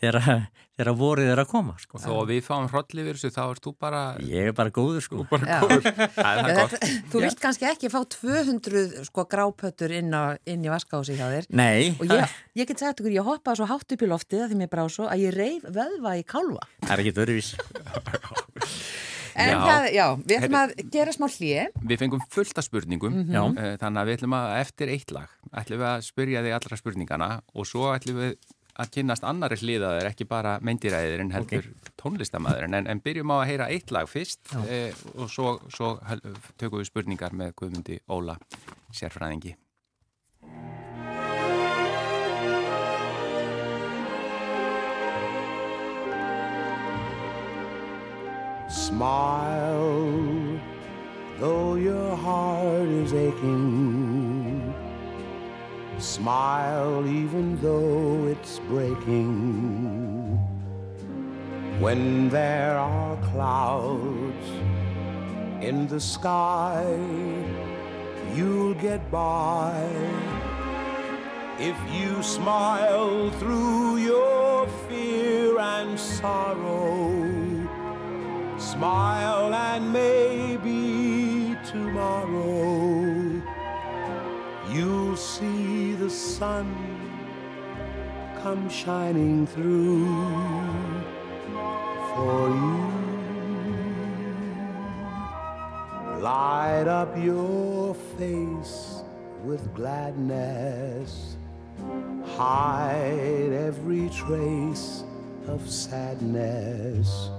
[0.00, 1.74] þegar, þegar vorið er að koma.
[1.80, 2.00] Sko.
[2.02, 4.02] Þó að við fáum hrolli við þessu, þá ert þú bara...
[4.28, 5.24] Ég er bara góður sko.
[5.30, 5.88] Bara góður.
[6.18, 11.26] Þetta, þú vilt kannski ekki fá 200 sko, grápötur inn, á, inn í vaskási hjá
[11.32, 11.50] þér.
[11.56, 11.94] Nei.
[11.96, 14.62] Og ég, ég get sagt ykkur, ég hoppaði svo hátt upp í loftið að því
[14.62, 16.68] mér brá svo að ég reyf vöðva í kálva.
[16.84, 17.54] Það er ekki dörfis.
[19.38, 21.80] En já, það, já, við ætlum að gera smá hlið.
[21.92, 23.80] Við fengum fullta spurningum, mm -hmm.
[23.82, 27.30] þannig að við ætlum að eftir eitt lag, ætlum við að spyrja þig allra spurningana
[27.54, 28.38] og svo ætlum við
[28.78, 31.94] að kynast annari hliðaður, ekki bara meindiræðir en heldur okay.
[31.98, 35.96] tónlistamæður en, en byrjum á að heyra eitt lag fyrst eh, og svo, svo
[36.60, 38.38] tökum við spurningar með Guðmundi Óla
[38.94, 39.56] sérfræðingi.
[48.68, 50.60] Smile,
[51.40, 54.74] though your heart is aching.
[55.98, 60.36] Smile, even though it's breaking.
[61.80, 64.46] When there are clouds
[65.62, 66.84] in the sky,
[68.34, 69.88] you'll get by.
[71.58, 77.37] If you smile through your fear and sorrow
[78.58, 83.40] Smile and maybe tomorrow
[84.68, 86.66] you'll see the sun
[88.42, 90.06] come shining through
[92.14, 92.88] for you.
[96.20, 99.04] Light up your face
[99.44, 101.36] with gladness,
[102.36, 105.04] hide every trace
[105.46, 107.30] of sadness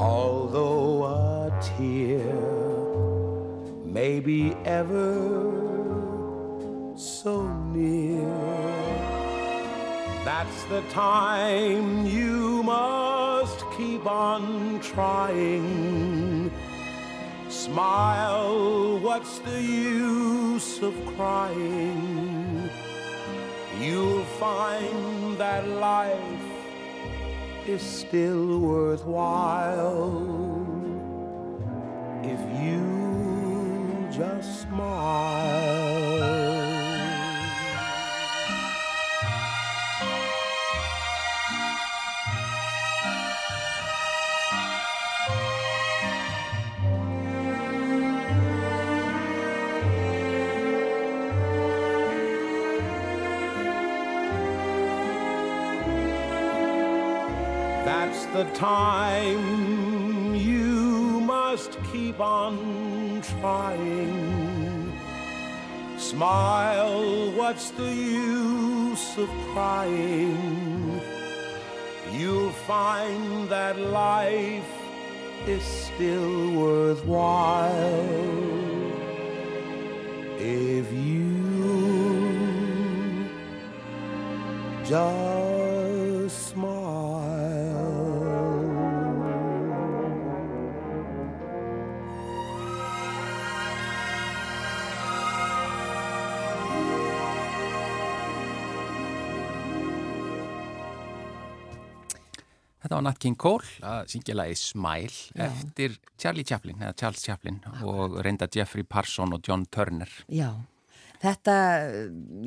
[0.00, 2.24] Although a tear
[3.84, 5.12] may be ever
[6.96, 8.24] so near,
[10.24, 16.50] that's the time you must keep on trying.
[17.50, 22.70] Smile, what's the use of crying?
[23.78, 26.49] You'll find that life
[27.70, 30.10] is still worthwhile
[32.24, 36.39] if you just smile.
[58.32, 64.92] The time you must keep on trying.
[65.98, 71.00] Smile, what's the use of crying?
[72.12, 74.72] You'll find that life
[75.48, 78.06] is still worthwhile
[80.38, 81.30] if you
[84.84, 85.49] just
[102.90, 105.44] Þetta var Nat King Cole að syngja lagi Smile Já.
[105.44, 110.10] eftir Charlie Chaplin, eða Charles Chaplin og reynda Jeffrey Parson og John Turner.
[110.26, 110.48] Já,
[111.22, 111.54] þetta,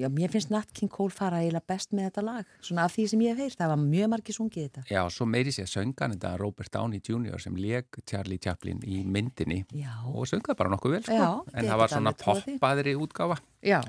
[0.01, 3.05] já, mér finnst Nat King Cole fara eiginlega best með þetta lag, svona af því
[3.13, 4.83] sem ég hef heyrt, það var mjög margir sungið þetta.
[4.91, 7.39] Já, svo meiri sé að söngan þetta Robert Downey Jr.
[7.47, 9.93] sem leg Charlie Chaplin í myndinni Já.
[10.11, 13.39] og söngaði bara nokkuð vel, sko, Já, en það var svona poppaðri útgáfa.
[13.63, 13.79] Já,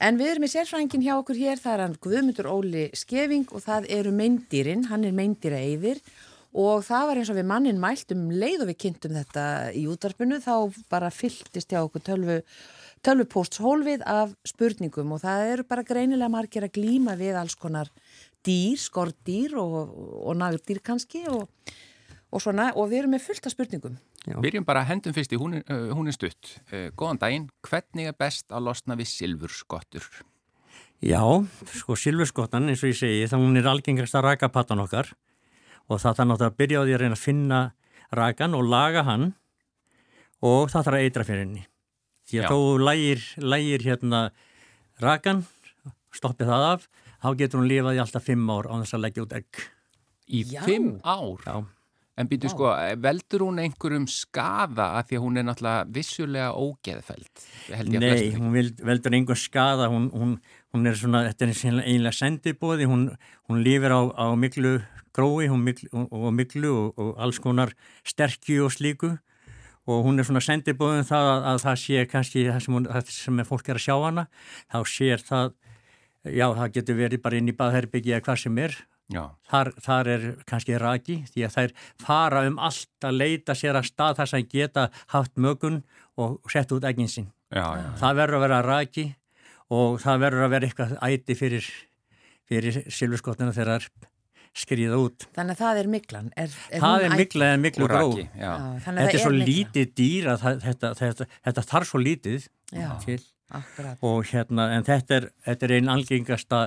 [0.00, 3.60] En við erum með sérfrængin hjá okkur hér, það er hann Guðmundur Óli Skeving og
[3.66, 6.00] það eru meindýrin, hann er meindýra yfir
[6.56, 9.44] og það var eins og við mannin mælt um leið og við kynntum þetta
[9.76, 10.54] í útarpinu þá
[10.88, 12.38] bara fylltist hjá okkur tölvu,
[13.04, 15.12] tölvupósts hólfið af spurningum.
[15.12, 17.92] Og það eru bara greinilega margir að glýma við alls konar
[18.40, 19.92] dýr, skordýr og,
[20.24, 21.44] og nagdýr kannski og,
[22.32, 22.72] og svona.
[22.72, 24.00] Og við erum með fullt af spurningum.
[24.28, 26.58] Byrjum bara hendum fyrst í hún, uh, hún er stutt.
[26.68, 30.04] Uh, góðan daginn, hvernig er best að losna við silfurskottur?
[31.00, 31.22] Já,
[31.72, 35.14] sko silfurskottan eins og ég segi þá hún er algengast að raka patan okkar
[35.88, 37.60] og það þarf náttúrulega að byrja á því að reyna að finna
[38.20, 39.26] rakan og laga hann
[40.44, 41.64] og það þarf að eitra fyrir henni.
[42.28, 42.50] Því að Já.
[42.52, 44.20] þó lægir, lægir hérna
[45.00, 45.44] rakan,
[46.14, 46.88] stoppið það af,
[47.24, 49.64] þá getur hún lifað í alltaf fimm ár á þess að leggja út egg.
[50.30, 50.60] Í Já.
[50.68, 51.46] fimm ár?
[51.48, 51.56] Já.
[52.20, 52.68] En býtu sko,
[53.00, 57.44] veldur hún einhverjum skaða að því að hún er náttúrulega vissulega ógeðfæld?
[57.96, 58.56] Nei, hún
[58.90, 60.34] veldur einhver skaða, hún, hún,
[60.74, 63.06] hún er svona, þetta er einlega sendibóði, hún,
[63.48, 64.76] hún lifir á, á miklu
[65.16, 67.72] grói miklu, og miklu og, og alls konar
[68.04, 69.16] sterkju og slíku.
[69.88, 72.86] Og hún er svona sendibóðin um það að, að það sé kannski það sem, hún,
[72.92, 74.26] það sem fólk er að sjá hana,
[74.70, 75.54] þá sér það,
[76.28, 78.76] já það getur verið bara inn í baðherbyggja eða hvað sem er
[79.50, 81.72] Þar, þar er kannski raki því að þær
[82.04, 85.80] fara um allt að leita sér að stað þar sem geta haft mögun
[86.20, 87.30] og sett út eginn sín.
[87.50, 87.90] Já, já, já.
[88.02, 89.06] Það verður að vera raki
[89.70, 91.72] og það verður að vera eitthvað æti fyrir,
[92.50, 94.10] fyrir silfurskottuna þegar það er
[94.60, 95.26] skriða út.
[95.36, 96.30] Þannig að það er miklan.
[96.38, 98.06] Er, er það er miklan en miklu gró.
[98.18, 99.48] Þetta er, er svo mikla.
[99.50, 102.48] lítið dýr að það, þetta, þetta, þetta þarf svo lítið
[103.04, 103.20] til
[103.50, 103.98] Akkurat.
[104.06, 106.60] og hérna en þetta er, er einn algengasta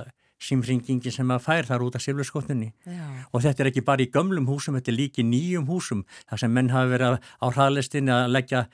[0.44, 2.72] símringingi sem að fær þar út af silfurskottunni
[3.32, 6.52] og þetta er ekki bara í gömlum húsum, þetta er líki nýjum húsum þar sem
[6.54, 8.66] menn hafa verið á hraðlistinni að leggja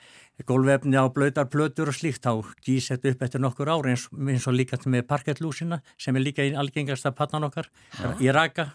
[0.47, 4.47] gólvefni á blöytar plötur og slíkt þá gís þetta upp eftir nokkur ári eins, eins
[4.49, 8.13] og líka með parkettlúsina sem er líka í algengasta pannan okkar Já.
[8.19, 8.71] í raka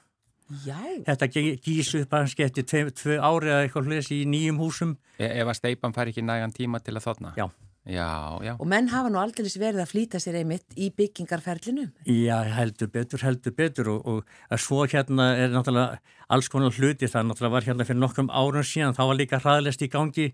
[0.63, 0.79] Já.
[1.03, 1.27] Þetta
[1.59, 5.27] gís upp að hans geti tvö, tvö ári eða eitthvað hlutis í nýjum húsum e
[5.41, 7.33] Ef að steipan fær ekki nægan tíma til að þotna?
[7.35, 7.49] Já
[7.87, 8.57] Já, já.
[8.59, 11.85] Og menn hafa nú aldrei verið að flýta sér einmitt í byggingarferlinu.
[12.11, 14.07] Já, heldur betur, heldur betur og,
[14.51, 17.07] og svo hérna er náttúrulega alls konar hluti.
[17.07, 20.27] Það náttúrulega var hérna fyrir nokkrum árun síðan, þá var líka hraðlest í gangi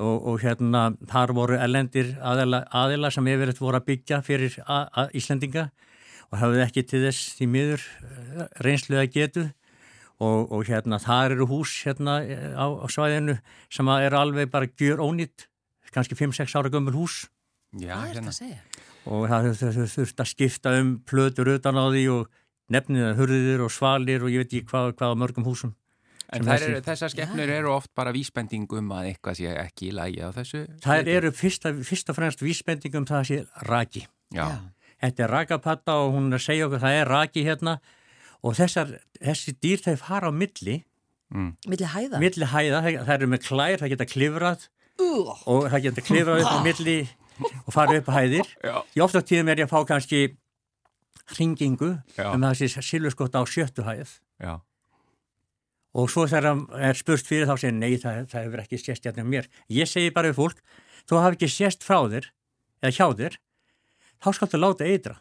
[0.00, 4.56] og, og hérna þar voru elendir aðila, aðila sem hefur verið voru að byggja fyrir
[4.64, 5.66] að, að Íslendinga
[6.30, 9.44] og hafði ekki til þess því miður eh, reynslu að getu
[10.16, 12.18] og, og hérna þar eru hús hérna
[12.56, 13.36] á, á svæðinu
[13.68, 15.46] sem eru alveg bara gjör ónýtt
[15.96, 17.24] kannski 5-6 ára gömul hús
[17.76, 18.32] Já, hérna.
[19.10, 19.50] og það
[19.96, 22.30] þurft að skipta um plötur utan á því og
[22.72, 25.74] nefnið að hurðir og svalir og ég veit ekki hvað, hvað mörgum húsum
[26.34, 30.34] En er, þessar skefnur eru oft bara vísbendingum að eitthvað sé ekki í lagi á
[30.34, 30.64] þessu?
[30.82, 34.02] Það eru fyrst, og fremst vísbendingum það sé raki.
[34.34, 34.48] Já.
[35.04, 37.76] Þetta er rakapatta og hún er að segja okkur það er raki hérna
[38.42, 40.80] og þessar, þessi dýr þeir fara á milli.
[41.30, 41.52] Mm.
[41.70, 42.22] Milli hæða?
[42.22, 44.66] Milli hæða, það eru með klær, það geta klifrað
[45.46, 46.96] og það getur klifrað upp á milli
[47.66, 48.52] og farið upp á hæðir.
[48.96, 50.20] Í ofta tíðum er ég að fá kannski
[51.34, 52.30] hringingu Já.
[52.32, 54.18] um þessi silurskott á sjöttu hæð.
[54.40, 54.60] Já.
[55.96, 59.06] og svo þegar það er spurst fyrir þá segir nei það, það hefur ekki sést
[59.08, 59.46] hérna mér.
[59.72, 60.58] Ég segi bara við fólk
[61.08, 62.26] þú hafi ekki sést frá þér
[62.84, 63.38] eða hjá þér
[64.20, 65.14] þá skaltu láta eitra.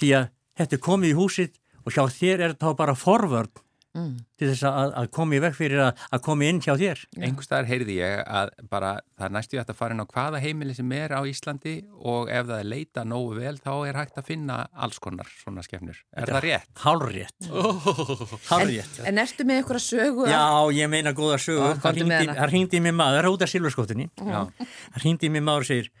[0.00, 3.52] Því að þetta er komið í húsit og hjá þér er þetta bara forvörn
[3.96, 4.12] mm.
[4.40, 7.02] til þess að, að koma í veg fyrir að, að koma inn hjá þér.
[7.28, 10.76] Engu staðar heyrði ég að bara það er næstu að fara inn á hvaða heimili
[10.76, 14.28] sem er á Íslandi og ef það er leita nógu vel þá er hægt að
[14.32, 16.02] finna alls konar svona skefnur.
[16.14, 16.84] Er Þetta, það rétt?
[16.84, 17.50] Hálfrétt.
[17.50, 18.36] Oh.
[18.50, 19.00] Hálfrétt.
[19.02, 20.28] En, en ertu með eitthvað sögu?
[20.30, 20.44] Já,
[20.76, 21.72] ég meina góða sögu.
[21.80, 24.10] Það ringdi mér maður, það er út af silverskottinni.
[24.20, 25.92] Það ringdi mér maður og segir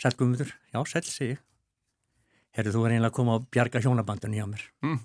[0.00, 1.34] Sælgumður, já, sæl, segi
[2.56, 4.62] Herru, þú er einlega að koma og bjarga hjónabandunni hjá mér.
[4.82, 5.00] Mm.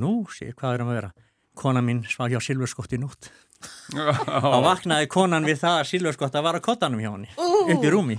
[0.00, 1.10] Nú, sé, hvað er að vera?
[1.58, 3.30] Kona mín svag hjá Silvurskott í nótt.
[3.92, 8.16] Og vaknaði konan við það að Silvurskotta var að kottanum hjá henni upp í rúmi.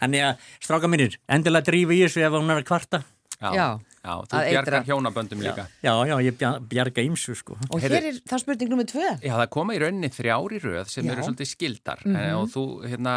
[0.00, 3.02] Þannig að stráka mínir endilega drífi í þessu ef hún er að kvarta
[3.40, 3.68] Já, já.
[4.00, 5.66] Já, þú bjargar hjónaböndum líka.
[5.84, 6.36] Já, já, ég
[6.68, 7.56] bjarga ímsu sko.
[7.68, 9.08] Og hér er það spurning nummið tvö.
[9.20, 11.12] Já, það koma í rauninni þrjári röð sem já.
[11.12, 12.38] eru svolítið skildar mm -hmm.
[12.38, 13.14] og þú, hérna,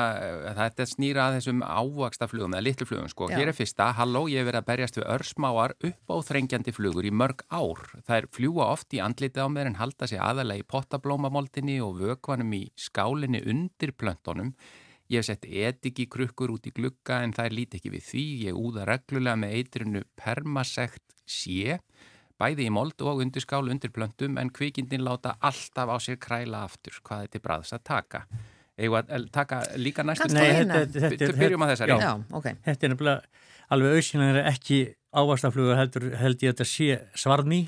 [0.59, 3.29] þetta snýra að þessum ávaksta flugum eða litlu flugum, sko.
[3.31, 3.37] Já.
[3.37, 7.05] Hér er fyrsta, halló, ég hef verið að berjast við örsmáar upp á þrengjandi flugur
[7.05, 7.79] í mörg ár.
[8.03, 11.99] Það er fljúa oft í andliti á mér en halda sig aðalega í pottablómamoldinni og
[11.99, 14.55] vökvanum í skálinni undir plöntunum
[15.11, 18.23] Ég hef sett etiki krukkur út í glugga en það er lítið ekki við því.
[18.47, 21.77] Ég úða reglulega með eitrinu permasekt sé,
[22.39, 26.63] bæði í mold og undir skál undir plöntum en kvikindin láta alltaf á sér kræla
[26.67, 28.25] aftur hvað þetta er bræðs að taka.
[28.73, 31.37] Eða að taka líka næstu stóð.
[31.37, 31.97] Byrjum á þessari.
[32.01, 32.57] Já, okay.
[32.65, 34.79] Þetta er nefnilega alveg auðsynlega ekki
[35.13, 37.61] ávastafluga heldur held ég að þetta sé svarni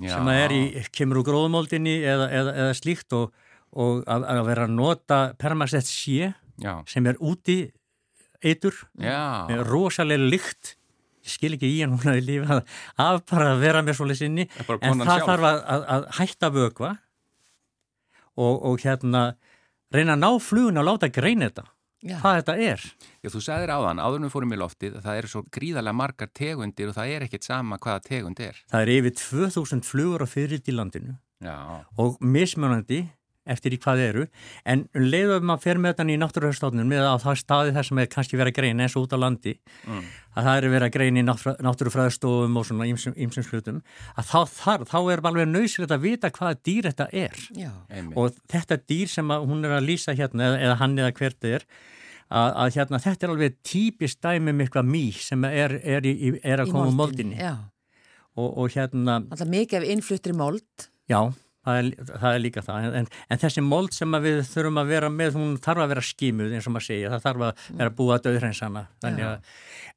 [0.00, 0.14] Já.
[0.14, 0.62] sem að er í,
[0.96, 3.34] kemur úr gróðmóldinni eða, eða, eða slíkt og
[3.78, 6.72] og að, að vera að nota permasett sé Já.
[6.90, 7.60] sem er úti
[8.42, 10.74] eitur með rosalega lykt
[11.20, 12.62] ég skil ekki í hann núna í lífi að,
[13.04, 15.26] að bara vera með svolítið sinni en það sjálf.
[15.28, 16.94] þarf að, að hætta vögva
[18.40, 19.26] og, og hérna
[19.92, 21.66] reyna að ná flugun og láta greina þetta
[22.00, 22.16] Já.
[22.22, 22.84] hvað þetta er
[23.20, 26.88] Já, þú sagðir áðan, áður við fórum í loftið það eru svo gríðarlega margar tegundir
[26.88, 30.64] og það er ekkit sama hvaða tegund er Það er yfir 2000 flugur á fyrir
[30.64, 31.56] í landinu Já.
[32.00, 33.02] og mismunandi
[33.48, 34.24] eftir í hvað eru,
[34.68, 38.10] en leiðum maður fyrir með þannig í náttúruhörstofnun með að það staði þar sem er
[38.12, 40.02] kannski verið að greina eins og út á landi mm.
[40.34, 41.26] að það eru verið að greina í
[41.66, 43.80] náttúrufræðstofum og svona ýmsum slutum
[44.14, 47.40] að þá, þar, þá er alveg nöysilegt að vita hvaða dýr þetta er.
[47.56, 47.72] Já.
[48.14, 51.68] og þetta dýr sem hún er að lýsa hérna eða, eða hann eða hvert er
[52.28, 56.10] að, að hérna þetta er alveg típist dæmi með eitthvað mý sem er, er,
[56.44, 60.90] er að koma úr moldinni og, og hérna Alltaf mikið af innfluttri mold.
[61.10, 64.92] Já Það er, það er líka það, en, en þessi mold sem við þurfum að
[64.94, 67.94] vera með, hún þarf að vera skímuð eins og maður segja, það þarf að vera
[67.98, 68.84] búið að döðhreinsana,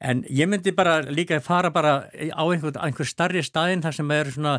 [0.03, 4.33] en ég myndi bara líka fara bara á einhver, einhver starri staðin þar sem er
[4.35, 4.57] svona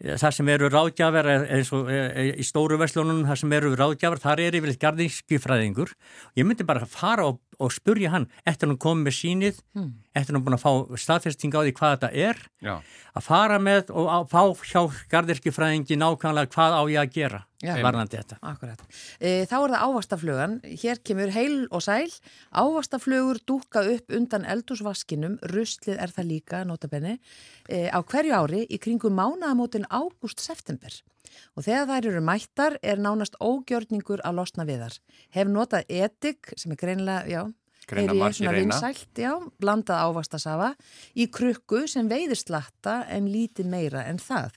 [0.00, 4.22] það sem eru ráðgjafar eins og e, e, í stóru vestlunum það sem eru ráðgjafar,
[4.22, 5.92] þar er yfirleitt gardiskifræðingur
[6.40, 9.92] ég myndi bara fara og, og spurja hann eftir hann komið með sínið mm.
[10.16, 12.74] eftir hann búin að fá staðfesting á því hvað þetta er Já.
[13.14, 14.42] að fara með og að fá
[14.72, 18.38] hjá gardiskifræðingi nákvæmlega hvað á ég að gera varðandi þetta.
[18.46, 18.82] Akkurat.
[19.20, 20.56] E, þá er það ávastaflugan.
[20.80, 22.08] Hér kemur heil og sæl.
[22.56, 25.36] Ávastaflugur dúka upp undan eldúsvaskinum.
[25.52, 27.18] Rustlið er það líka, notabenni,
[27.68, 31.02] e, á hverju ári í kringum mánaðamótin ágúst-september.
[31.56, 34.98] Og þegar þær eru mættar er nánast ógjörningur að losna við þar.
[35.36, 37.42] Hef notað etik, sem er greinlega, já,
[37.90, 40.74] Greina er ég svona vinsælt, já, blandað ávastasafa
[41.18, 44.54] í krukku sem veiðir slatta en lítið meira en það.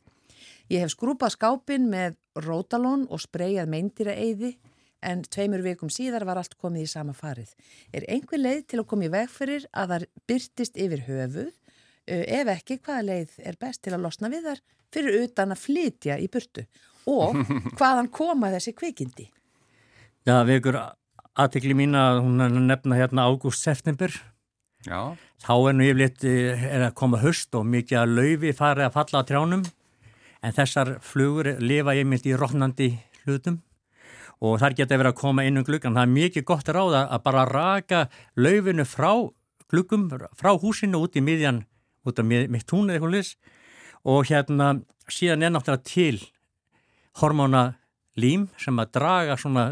[0.71, 4.53] Ég hef skrúpað skápin með rótalón og spreyjað meindýra eyði
[5.03, 7.51] en tveimur vikum síðar var allt komið í sama farið.
[7.91, 11.51] Er einhver leið til að koma í vegferir að það byrtist yfir höfuð?
[12.07, 14.63] Ef ekki, hvaða leið er best til að losna við þar
[14.93, 16.65] fyrir utan að flytja í burtu?
[17.09, 17.39] Og
[17.79, 19.29] hvaðan koma þessi kvikindi?
[20.27, 20.79] Já, við ykkur
[21.33, 24.13] aðtekli mín að hún nefna hérna ágúst-september.
[24.83, 25.15] Já.
[25.43, 29.23] Þá er nú yfirleitt er að koma höst og mikið að laufi farið að falla
[29.23, 29.63] á trjánum
[30.43, 32.89] en þessar flugur lifa einmitt í rótnandi
[33.23, 33.61] hlutum
[34.43, 35.95] og þar geta verið að koma inn um gluggan.
[35.95, 38.01] Það er mikið gott ráða að bara raka
[38.35, 39.11] laufinu frá
[39.71, 41.63] gluggum, frá húsinu út í miðjan,
[42.05, 43.35] út af mitt hún eða eitthvað lis
[44.03, 44.73] og hérna
[45.11, 46.19] síðan er náttúrulega til
[47.21, 47.63] hormóna
[48.19, 49.71] lím sem að draga svona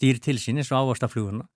[0.00, 1.46] dýr til sín eins og ávastafluguna.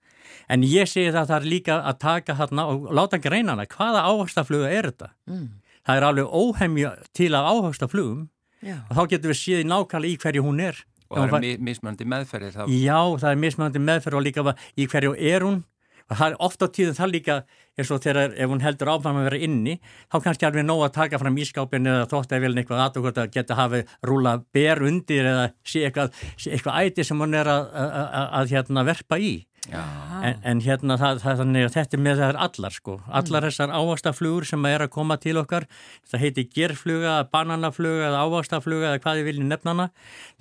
[0.51, 3.67] En ég segi það að það er líka að taka þarna og láta greina hana
[3.71, 5.11] hvaða ávastafluga er þetta.
[5.31, 5.49] Mm.
[5.83, 8.25] Það er alveg óhemja til að ávastaflugum
[8.63, 8.79] Já.
[8.89, 12.55] og þá getur við séð nákvæmlega í hverju hún er og það er mismöndi meðferðir
[12.55, 12.63] þá.
[12.73, 15.59] Já, það er mismöndi meðferð og líka í hverju er hún
[16.09, 17.37] og það er ofta á tíðum það líka
[17.79, 19.77] eins og þegar ef hún heldur áfram að vera inni
[20.13, 23.31] þá kannski alveg nóg að taka fram ískápin eða þótt að vilja eitthvað aðtökurt að
[23.37, 27.65] geta hafi rúla ber undir eða sé eitthvað, sé eitthvað æti sem hún er að,
[27.73, 29.33] að, að, að hérna, verpa í.
[29.71, 33.47] En, en hérna það, það, þannig að þetta er með þær allar sko, allar mm.
[33.47, 35.69] þessar ávastaflugur sem er að koma til okkar
[36.11, 39.87] það heiti gerfluga, bananafluga eða ávastafluga eða hvað þið viljum nefnana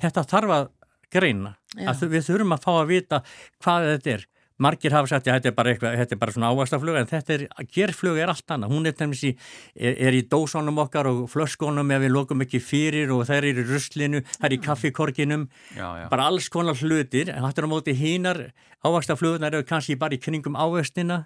[0.02, 0.65] þetta þarf að
[1.12, 1.54] greina.
[1.86, 3.21] Að við þurfum að fá að vita
[3.62, 4.26] hvað þetta er
[4.62, 7.36] margir hafa sagt að þetta er bara, eitthvað, þetta er bara svona ávastaflug en þetta
[7.36, 7.45] er,
[7.76, 8.76] gerflug er allt annað.
[8.76, 9.34] Hún er, í,
[9.76, 13.65] er, er í dósónum okkar og flöskonum ef við lokum ekki fyrir og þær eru
[13.65, 15.47] í ruslinu, þær eru í kaffikorginum.
[15.76, 16.08] Já, já.
[16.12, 18.41] bara alls konar hlutir en þetta er á móti hínar
[18.86, 21.26] ávastaflugnar eru kannski bara í kringum ávestina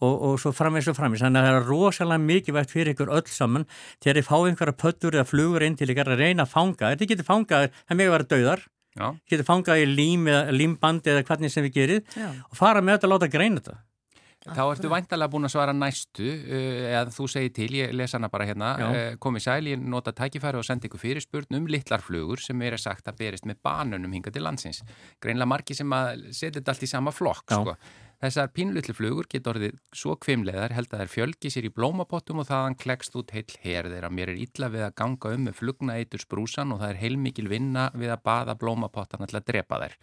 [0.00, 3.28] og, og svo framins og framins þannig að það er rosalega mikilvægt fyrir ykkur öll
[3.32, 3.66] saman
[4.00, 6.92] þegar þið fá einhverja pöttur eða flugur inn til ykkar að reyna að fanga.
[6.94, 8.66] Þetta getur fangað, það með að vera Já.
[9.30, 12.30] Getur fangað í lím eða límbandi eða hvernig sem við gerir Já.
[12.48, 13.78] og fara með þetta að láta greina þetta.
[14.48, 18.30] Þá ertu væntalega búin að svara næstu uh, eða þú segir til, ég lesa hana
[18.32, 18.70] bara hérna.
[18.80, 23.10] Uh, komið sæl, ég nota tækifæri og sendi ykkur fyrirspurn um litlarflugur sem er sagt
[23.10, 24.80] að berist með banunum hinga til landsins.
[25.20, 27.76] Greinlega margi sem að setja þetta allt í sama flokk sko.
[28.18, 32.48] Þessar pínulitlu flugur getur orðið svo kvimleðar held að þær fjölgi sér í blómapottum og
[32.48, 35.98] þaðan klekst út heil herðir að mér er illa við að ganga um með flugna
[36.00, 39.96] eitur sprúsan og það er heilmikil vinna við að baða blómapottan alltaf að drepa þær.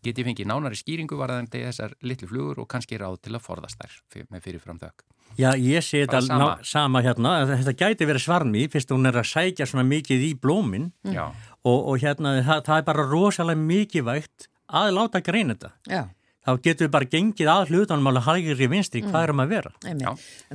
[0.00, 3.84] Get ég fengið nánari skýringu varðandi þessar litlu flugur og kannski ráð til að forðast
[3.84, 5.08] þær með fyrirfram þökk.
[5.36, 6.52] Já, ég sé þetta sama.
[6.64, 10.94] sama hérna, þetta gæti verið svarmi fyrst hún er að sækja svona mikið í blómin
[11.04, 15.76] og, og hérna það, það er bara rosalega mikið vægt að láta greina þetta.
[15.84, 16.06] Já
[16.48, 19.52] þá getur við bara gengið að hlutunum alveg hægir í vinstri, hvað er um að
[19.52, 19.72] vera?
[19.84, 20.00] En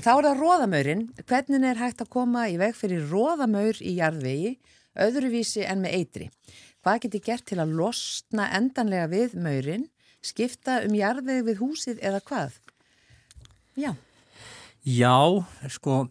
[0.01, 4.55] þá er það róðamaurin, hvernig er hægt að koma í veg fyrir róðamaur í jarðvegi,
[5.05, 6.29] öðruvísi en með eitri?
[6.83, 9.85] Hvað getur gert til að losna endanlega við maurin,
[10.23, 12.57] skipta um jarðvegi við húsið eða hvað?
[13.79, 13.93] Já.
[14.83, 15.15] Já,
[15.71, 16.01] sko,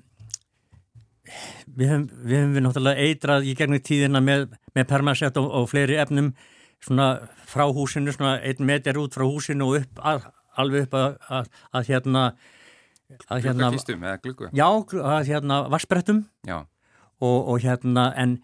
[1.66, 5.98] við höfum við, við náttúrulega eitrað í gegnum tíðina með, með permasett og, og fleiri
[6.00, 6.32] efnum
[6.82, 7.08] svona
[7.48, 10.26] frá húsinu, svona einn meter út frá húsinu og upp, að,
[10.58, 12.24] alveg upp að, að, að hérna
[13.28, 14.48] að hérna Gluggakistum eða gluggu?
[14.56, 14.66] Já,
[15.02, 18.38] að hérna vassbrettum og, og hérna en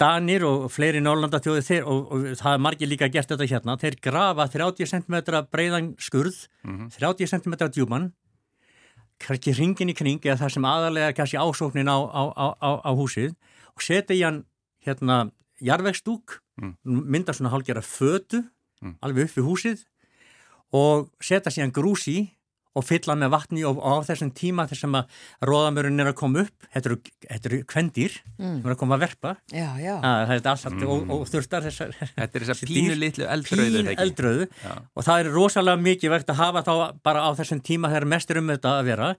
[0.00, 3.76] Danir og fleiri Norrlanda þjóði þeir og, og það er margir líka gert þetta hérna,
[3.80, 5.16] þeir grafa 30 cm
[5.52, 6.90] breiðan skurð, mm -hmm.
[6.98, 8.10] 30 cm djúman,
[9.18, 13.32] kannski ringin í kring eða það sem aðalega kannski ásóknin á, á, á, á húsið
[13.72, 14.44] og setja í hann
[14.84, 15.30] hérna
[15.60, 16.72] jarvegstúk mm.
[16.84, 18.42] mynda svona hálgjara fötu
[18.82, 18.98] mm.
[19.00, 19.84] alveg upp við húsið
[20.76, 22.18] og setja síðan grús í
[22.76, 26.66] og fylla með vatni og á þessum tíma þess að róðamörun er að koma upp
[26.74, 26.98] þetta eru,
[27.38, 28.58] eru kvendir mm.
[28.58, 29.32] sem er að koma að verpa.
[29.48, 29.94] Já, já.
[29.96, 33.82] Að, það er alltaf og, og þurftar þessar þetta er þess að pínu litlu eldröðu
[33.86, 36.72] pín eldröðu og það er rosalega mikið vegt að hafa þá
[37.08, 39.10] bara á þessum tíma þegar mestur um þetta að vera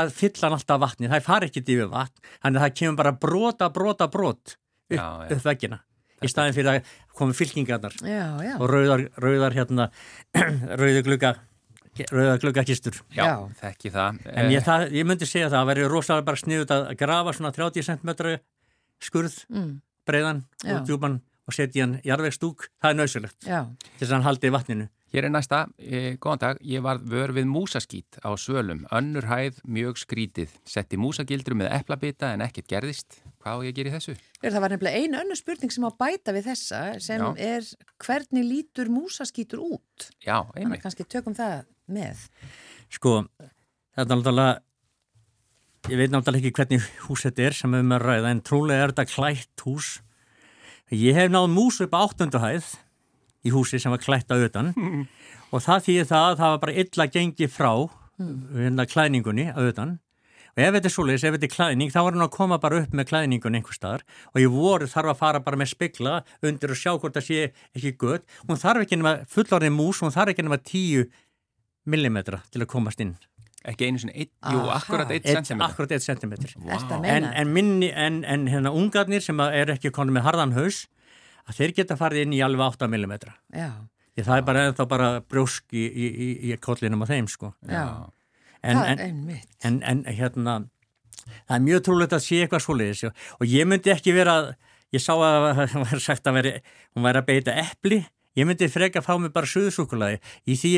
[0.00, 3.70] að fylla alltaf vatni, það far ekki yfir vatn þannig að það kemur bara brota,
[3.74, 5.82] brota, brot upp, já, upp veggina
[6.20, 7.96] í staðin fyrir að komi fylkingarnar
[8.56, 9.88] og rauðar, rauðar hérna,
[10.80, 11.34] rauðu glugga
[12.12, 13.00] rauðar gluggakistur.
[13.12, 13.26] Já,
[13.60, 14.20] þekki það.
[14.30, 17.50] En ég, það, ég myndi segja það að verður rosalega bara sniðut að grafa svona
[17.56, 18.12] 30 cm
[19.00, 19.74] skurð mm.
[20.08, 20.76] breiðan Já.
[20.76, 21.18] og djúpan
[21.50, 25.64] og setja hann jarvegstúk, það er nöðsulegt þess að hann haldi vatninu Hér er næsta,
[25.82, 30.94] eh, góðan dag, ég var vör við músaskít á svölum, önnur hæð mjög skrítið, setti
[30.96, 34.14] músagildru með eplabita en ekkert gerðist, hvað á ég að gera í þessu?
[34.40, 37.34] Það var nefnilega einu önnu spurning sem á bæta við þessa sem Já.
[37.42, 37.66] er
[37.98, 40.10] hvernig lítur músaskítur út?
[40.22, 40.78] Já, einmitt.
[40.78, 42.28] Þannig kannski tökum það með.
[42.88, 43.26] Sko,
[43.96, 44.60] það er náttúrulega,
[45.90, 48.84] ég veit náttúrulega ekki hvernig hús þetta er sem við erum að ræða en trúlega
[48.86, 49.90] er þetta klætt hús.
[50.94, 52.70] Ég hef náð mús upp á áttundahæð
[53.44, 55.02] í húsi sem var klætt á auðan mm.
[55.50, 57.72] og það þýðir það að það var bara illa gengið frá
[58.20, 58.86] mm.
[58.92, 59.98] klæningunni á auðan
[60.50, 62.82] og ef þetta er svoleiðis, ef þetta er klæning þá var hann að koma bara
[62.82, 64.04] upp með klæningun einhver staðar.
[64.34, 67.48] Og ég voru þarf að fara bara með spegla undir og sjá hvort það sé
[67.76, 68.26] ekki gött.
[68.48, 71.10] Hún þarf ekki nema fullorðið mús hún þarf ekki nema 10
[71.86, 73.14] mm til að komast inn.
[73.68, 76.30] Ekki einu sinni, ein, jú, akkurat 1 cm akkurat 1 cm
[76.64, 77.02] wow.
[77.04, 80.86] en, en, minni, en, en hérna ungarnir sem er ekki konið með harðan haus
[81.46, 83.14] að þeir geta farið inn í alveg 8 mm
[84.16, 87.52] því það er bara ennþá bara brjósk í, í, í, í kollinum á þeim sko.
[88.60, 89.48] En, einmitt.
[89.64, 90.58] en, en hérna
[91.46, 94.34] það er mjög trúlegt að sé eitthvað svoleiðis og ég myndi ekki vera
[94.92, 96.54] ég sá að það var sagt að veri,
[96.94, 98.02] hún væri að beita eppli
[98.38, 100.72] ég myndi freka að fá mig bara suðsúkulæði í því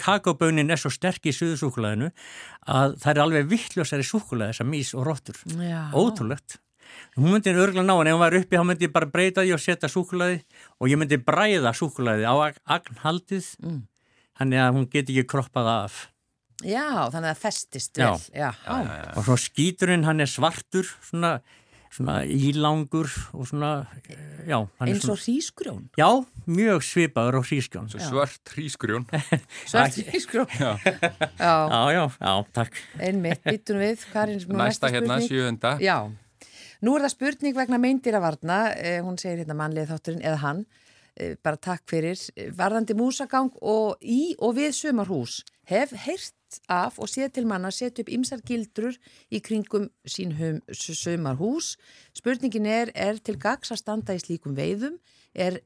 [0.00, 2.10] kakobönin er svo sterk í suðsúkulæðinu
[2.66, 5.42] að það er alveg vittljósari súkulæði þessar mís og róttur
[5.94, 6.58] ótrúlegt
[7.16, 9.54] Hún myndi örgulega ná en ef hún var uppi þá myndi ég bara breyta því
[9.56, 10.42] og setja súkulaði
[10.80, 12.34] og ég myndi bræða súkulaði á
[12.76, 13.80] agnhaldið mm.
[14.40, 16.04] þannig að hún geti ekki kroppað af.
[16.64, 18.08] Já, þannig að það festist vel.
[18.32, 18.48] Já.
[18.64, 21.34] Já, já, og svo skíturinn hann er svartur, svona,
[21.92, 23.72] svona ílangur og svona,
[24.48, 24.56] já.
[24.86, 25.84] Eins og hrísgrjón?
[26.00, 26.08] Já,
[26.48, 27.90] mjög svipaður á hrísgrjón.
[27.92, 29.04] Svart hrísgrjón.
[29.70, 30.48] Svart hrísgrjón.
[30.56, 30.72] já.
[31.36, 32.80] já, já, já, takk.
[32.96, 34.06] Einmitt, byttum við.
[34.08, 35.76] Næsta, næsta hérna, sjöunda.
[35.84, 36.08] Já.
[36.86, 40.66] Nú er það spurning vegna meindýravarna, eh, hún segir hérna mannlega þátturinn eða hann,
[41.16, 42.14] eh, bara takk fyrir,
[42.54, 48.04] varðandi músagang og í og við sömarhús hef heyrt af og séð til manna setja
[48.04, 48.96] upp ymsar gildrur
[49.32, 50.32] í kringum sín
[50.70, 51.76] sömarhús.
[52.14, 55.00] Spurningin er, er til gags að standa í slíkum veiðum,
[55.34, 55.60] er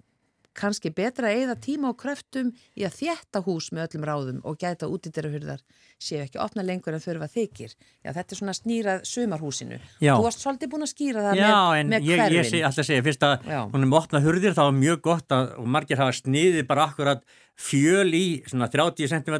[0.56, 4.58] kannski betra að eigða tíma og kröftum í að þjætta hús með öllum ráðum og
[4.60, 5.60] gæta útýttirahurðar
[6.00, 7.74] séu ekki opna lengur en þurfa þykir.
[8.02, 9.78] Já, þetta er svona snýrað sumarhúsinu.
[10.02, 10.14] Já.
[10.16, 12.36] Þú varst svolítið búin að skýra það Já, með, en með ég, hverfin.
[12.38, 13.60] ég sé, alltaf segja fyrst að Já.
[13.70, 16.86] hún er með opna hurðir þá er mjög gott að, og margir hafa sniðið bara
[16.90, 17.20] akkurat
[17.60, 19.36] fjöl í, svona 30 cm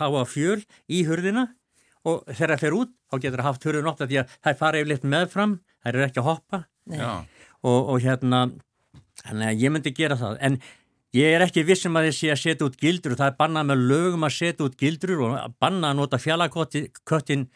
[0.00, 1.44] hafa fjöl í hurðina
[2.04, 4.80] og þegar það fer út þá getur það haft hurðin opna því að það fara
[4.82, 5.92] yfirleitt meðfram, það
[9.22, 10.58] að þannig að ég myndi gera það, en
[11.14, 13.84] ég er ekki vissum að þið sé að setja út gildur það er bannað með
[13.90, 17.48] lögum að setja út gildur og bannað að nota fjallaköttin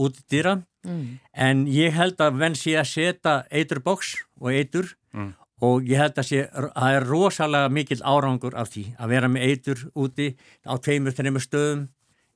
[0.00, 0.62] út dýra.
[0.82, 1.20] Mm.
[1.32, 5.34] en ég held að venn sé að setja eiturboks og eitur Mm.
[5.60, 9.42] og ég held að sé það er rosalega mikill árangur af því að vera með
[9.46, 10.36] eitur úti
[10.66, 11.84] á tveimur, þreimur stöðum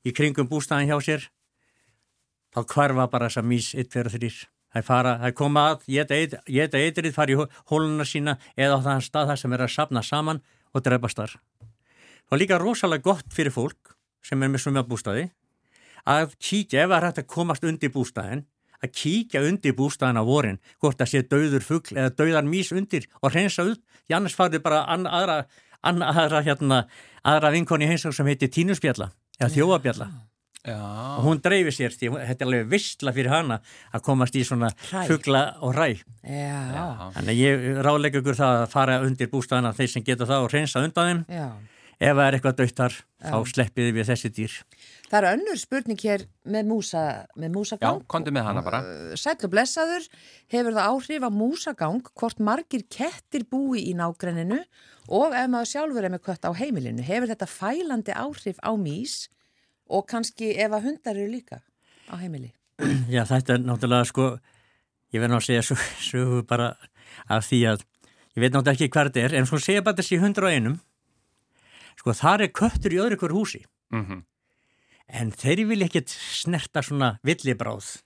[0.05, 1.25] í kringum bústæðin hjá sér.
[2.55, 4.47] Þá hverfa bara þessa mís 1, 2 og 3
[4.85, 7.39] það það koma að geta eitrið, fara í
[7.71, 10.43] hóluna sína eða á þann stað þar sem er að sapna saman
[10.75, 11.39] og drefast þar
[12.27, 13.97] þá er líka rosalega gott fyrir fólk
[14.27, 15.31] sem er með svömmja bústæði
[16.07, 18.45] að kíkja, ef það er hægt að komast undir bústæðin
[18.83, 23.09] að kíkja undir bústæðin á vorin hvort það sé dauður fugl eða dauðar mís undir
[23.23, 23.83] og hreinsa upp.
[24.07, 25.41] Því annars farið bara an, aðra,
[25.83, 26.85] an, aðra, hérna,
[27.27, 29.11] aðra vinkonni heimsók sem heitir tínuspjalla
[29.41, 30.36] eða þjóabjalla já.
[30.75, 33.61] Og hún dreifir sér því þetta er alveg vistla fyrir hana
[33.95, 35.07] að komast í svona Hræ.
[35.11, 35.89] fugla og ræ
[36.27, 40.47] Já, þannig að ég ráleika ykkur það að fara undir bústæðina þeir sem geta það
[40.47, 41.25] og hreinsa undan þeim.
[41.31, 41.49] Já.
[41.97, 44.57] ef það er eitthvað döittar þá sleppiði við þessi dýr.
[45.07, 47.03] Það er önnur spurning hér með, músa,
[47.39, 48.03] með Já, músagang.
[48.11, 48.81] komdu með hana bara.
[49.17, 50.05] Sæll og blessaður,
[50.53, 54.59] hefur það áhrif á músagang hvort margir kettir búi í nágrenninu
[55.09, 59.29] og ef maður sjálfur er með kött á heimilinu, hefur þetta fælandi áhrif á mís
[59.89, 61.61] og kannski ef að hundar eru líka
[62.11, 62.53] á heimili?
[63.15, 64.31] Já, þetta er náttúrulega sko,
[65.15, 66.73] ég verð ná að segja sögu, bara
[67.33, 67.85] af því að
[68.37, 70.79] ég veit náttúrulega ekki hvað þetta er, en sko segja bara þessi 101
[71.97, 73.63] sko þar er köttur í öðru hver húsi.
[73.95, 74.25] Mm
[75.07, 77.97] en þeir vilja ekkert snerta svona villibráð.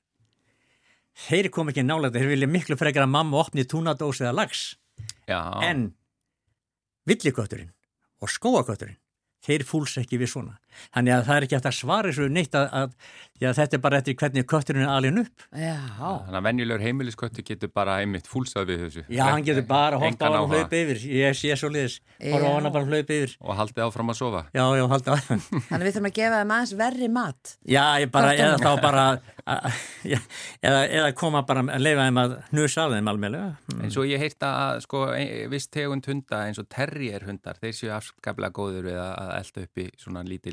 [1.27, 4.61] Þeir kom ekki nálega, þeir vilja miklu frekar að mamma opni túnadós eða lags
[5.29, 5.91] Já, en
[7.09, 7.73] villikötturinn
[8.23, 8.99] og skóakötturinn
[9.45, 10.55] þeir fúls ekki við svona
[10.95, 12.95] þannig að það er ekki hægt að svara þessu neitt að, að,
[13.41, 15.45] að þetta er bara eftir hvernig kötturinn er alin upp.
[15.57, 19.05] Já, þannig að venjulegur heimilisköttu getur bara einmitt fúlsað við þessu.
[19.09, 21.03] Já, hann getur bara að horta á hann og hlaupa yfir.
[21.21, 22.55] Ég sé svo liðis, horfa á Já.
[22.59, 23.37] hann að bara hlaupa yfir.
[23.41, 24.45] Og haldið áfram að sofa.
[24.55, 27.55] Já, já, halda á þannig að við þurfum að gefa þeim aðeins verri mat.
[27.65, 29.07] Já, ég bara, eða þá bara
[29.55, 30.19] að, já,
[30.61, 33.49] eða, eða koma bara að leifa þeim að hnusa af þeim almeinlega
[33.81, 34.21] En svo ég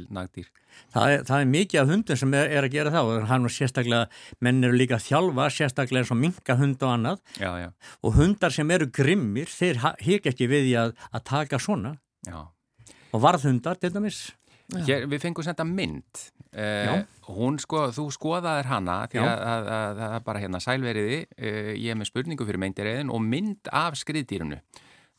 [0.07, 0.47] í nagdýr.
[0.93, 3.45] Það er, það er mikið af hundum sem er, er að gera það og hann
[3.49, 4.07] og sérstaklega,
[4.45, 7.69] menn eru líka að þjálfa sérstaklega eins og minka hund og annað Já, já,
[8.03, 11.95] og hundar sem eru grimmir, þeir hika ekki við því að, að taka svona
[12.27, 12.43] já.
[13.11, 14.27] og varðhundar, til dæmis
[14.67, 16.25] Hér, við fengum senda mynd.
[16.51, 16.97] Uh,
[17.31, 21.69] hún sko, þú skoðaðir hana því að að- að það er bara hérna sælveriði, uh,
[21.79, 24.59] ég er með spurningu fyrir meindireiðin og mynd af skriðdýrunu.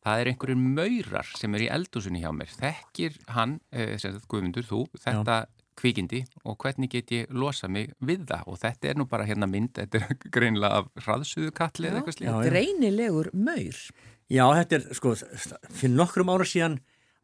[0.04, 2.52] Það er einhverjum maurar sem er í eldúsunni hjá mér.
[2.58, 5.38] Þekkir hann, sem þetta Guðmundur, þú, þetta
[5.78, 9.46] kvikindi og hvernig get ég losa mig við það og þetta er nú bara hérna
[9.50, 12.30] mynd, þetta er greinlega af hraðsuðukalli eða eitthvað slíkt.
[12.30, 12.50] Já, já.
[12.50, 13.82] Greinilegur maur.
[14.28, 15.14] Já, þetta er, sko,
[15.80, 16.78] fyrir nokkrum ára síðan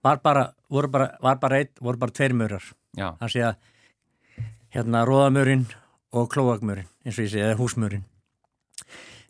[0.05, 2.65] var bara, voru bara, var bara eitt, voru bara tveir maurar
[2.97, 3.55] Já, það sé að
[4.75, 5.65] hérna róðamörinn
[6.15, 8.05] og klóakmörinn eins og ég segi, eða húsmörinn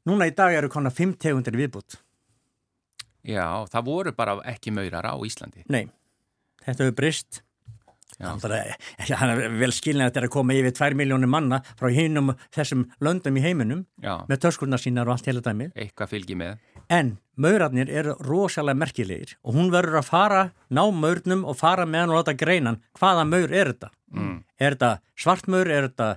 [0.08, 1.98] núna í dag eru konar fimm tegundir viðbútt
[3.24, 5.64] já, það voru bara ekki maurar á Íslandi.
[5.68, 5.88] nei,
[6.64, 7.42] þetta hefur brist
[8.20, 12.30] hann er vel skilin að þetta er að koma yfir tvær miljónir manna frá hinum
[12.54, 15.72] þessum löndum í heiminum Já, með töskurnar sínar og allt heila dæmið.
[15.74, 16.60] Eitthvað fylgi með.
[16.94, 22.04] en maurarnir eru rosalega merkilegir og hún verður að fara, ná maurnum og fara með
[22.04, 23.90] hann og láta greinan hvaða maur er þetta?
[24.14, 26.10] Mm, er þetta svartmaur, er þetta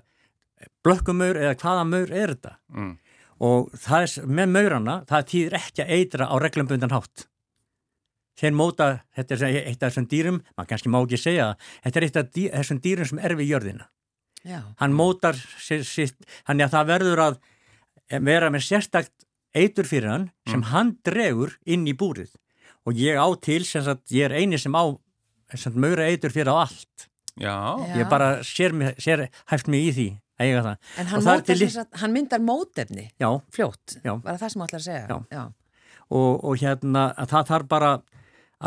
[0.85, 2.53] blökkumaur eða hvaða maur er þetta?
[2.75, 2.93] Mm.
[3.43, 7.27] Og er með maurana, það týðir ekki að eitra á reglumbundan hátt.
[8.37, 11.47] Þeir móta, þetta er eitt af þessum dýrum maður kannski má ekki segja
[11.83, 13.87] þetta er eitt af dý, þessum dýrum sem er við jörðina.
[14.47, 14.61] Já.
[14.79, 16.15] hann mótar sér, sitt,
[16.47, 17.39] hann er að það verður að
[18.23, 19.25] vera með sérstakt
[19.57, 22.29] eitur fyrir hann sem hann dregur inn í búrið.
[22.87, 24.85] Og ég á til sem sagt, ég er eini sem á
[25.51, 27.09] sem sagt, maura eitur fyrir á allt.
[27.37, 27.57] Já,
[27.97, 30.07] ég bara sér, sér hæft mig í því
[30.41, 34.13] eiga það En hann, það til sagt, hann myndar mótefni já, fljótt, Já.
[34.13, 35.19] var það það sem ætlar að segja?
[35.33, 35.43] Já.
[36.07, 37.91] Og, og hérna að það þarf bara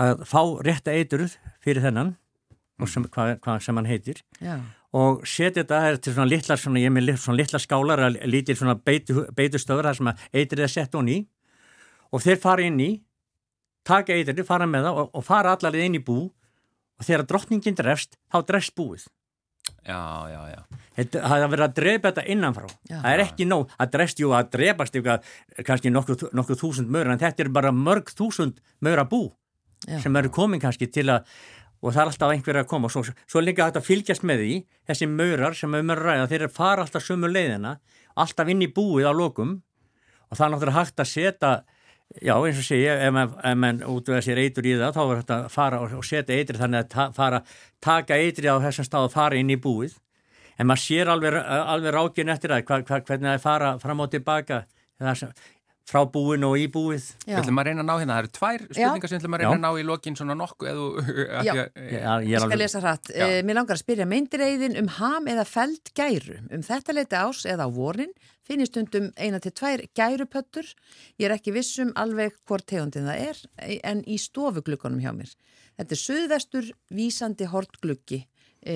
[0.01, 2.15] að fá rétta eiturð fyrir þennan
[2.89, 4.57] sem, hvað, hvað sem hann heitir Já.
[4.97, 8.57] og setja þetta það til svona litlar, svona, ég með svona litlar skálar að lítil
[8.57, 11.25] svona beitu, beitustöður þar sem að eitrið er sett honni í
[12.11, 12.91] og þeir fara inn í
[13.87, 16.19] taka eitrið, fara með það og, og fara allarið inn í bú
[17.01, 19.07] og þegar drottningin drefst, þá drefst búið.
[19.87, 20.81] Já, já, já.
[20.97, 22.67] Þetta, það er að vera að drepa þetta innanfrá.
[22.91, 22.97] Já.
[22.99, 25.31] Það er ekki nóg að drefst jú að drepast eitthvað,
[25.69, 29.23] kannski nokkuð nokku þúsund mögur, en þetta er bara mörg þúsund mögur að bú
[29.87, 29.97] já.
[30.03, 31.25] sem eru komin kannski til að,
[31.81, 34.61] og það er alltaf einhverja að koma og svo, svo líka þetta fylgjast með því,
[34.91, 37.77] þessi mögurar sem við mögum að ræða, þeir fara alltaf sömu leiðina,
[38.21, 39.57] alltaf inn í búið á lokum
[40.29, 41.55] og það er náttúrulega hægt að setja
[42.19, 43.15] Já, eins og segja, ef
[43.55, 46.83] mann útvöða sér eitur í það, þá er þetta að fara og setja eitri þannig
[46.83, 47.39] að ta fara,
[47.79, 49.95] taka eitri á þessum stað og fara inn í búið.
[50.59, 54.03] En maður sér alveg, alveg rákin eftir það, hva, hva, hvernig það er fara fram
[54.03, 54.65] og tilbaka
[55.89, 57.07] frá búin og í búið.
[57.25, 59.43] Við ætlum að reyna að ná hérna, það eru tvær spurningar sem við ætlum að
[59.43, 60.85] reyna að ná í lokin svona nokkuð eða...
[61.49, 63.13] Já, Já ég, ég skal lesa hratt.
[63.15, 66.39] Uh, mér langar að spyrja meindireiðin um ham eða feld gæru.
[66.51, 68.15] Um þetta leiti ás eða á vorin
[68.51, 70.67] finnist undum eina til tvær gærupöttur.
[71.21, 75.33] Ég er ekki vissum alveg hvort tegundin það er en í stofuglukkonum hjá mér.
[75.79, 78.25] Þetta er söðvestur vísandi hortglukki
[78.61, 78.75] e,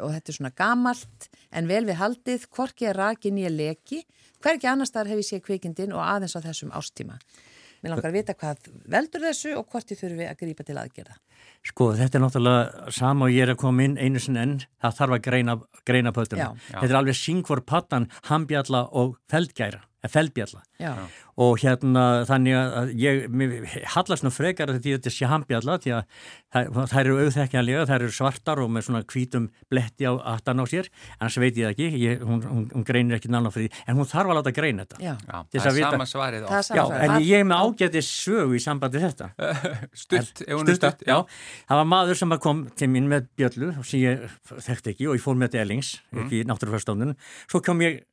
[0.00, 4.02] og þetta er svona gamalt en vel við haldið, hvorki er rakin í að leki,
[4.44, 7.18] hverki annar starf hef ég séð kvikindin og aðeins á þessum ástíma.
[7.82, 10.78] Mér langar að vita hvað veldur þessu og hvort þið þurfum við að grípa til
[10.80, 11.18] aðgerða.
[11.66, 14.96] Sko þetta er náttúrulega sama og ég er að koma inn einu sinni enn, það
[15.00, 16.48] þarf að greina, greina pötuna.
[16.70, 20.62] Þetta er alveg syngvor pattan, hambjalla og feldgæra feldbjalla.
[21.36, 23.26] Og hérna þannig að ég
[23.92, 26.02] hallast nú frekar því að þetta sé hambjalla því að
[26.54, 30.64] það, það eru auðþekkjanlega, það eru svartar og með svona hvítum bletti á aftan á
[30.70, 30.88] sér.
[31.18, 34.00] Annars veit ég það ekki, ég, hún, hún, hún greinir ekki náttúrulega fyrir því, en
[34.00, 35.02] hún þarf að láta greina þetta.
[35.04, 38.62] Já, Já það er sama svarið á Já, en ég er með ágætið sögu í
[38.62, 39.30] sambandi þetta.
[40.06, 41.18] Stutt, ef hún er stutt Já,
[41.68, 45.24] það var maður sem kom til mín með bjöllu sem ég þekkti ekki og ég
[45.24, 46.50] fór með þetta elings, ekki mm.
[46.50, 46.76] náttúrulega
[47.50, 48.04] svo kom ég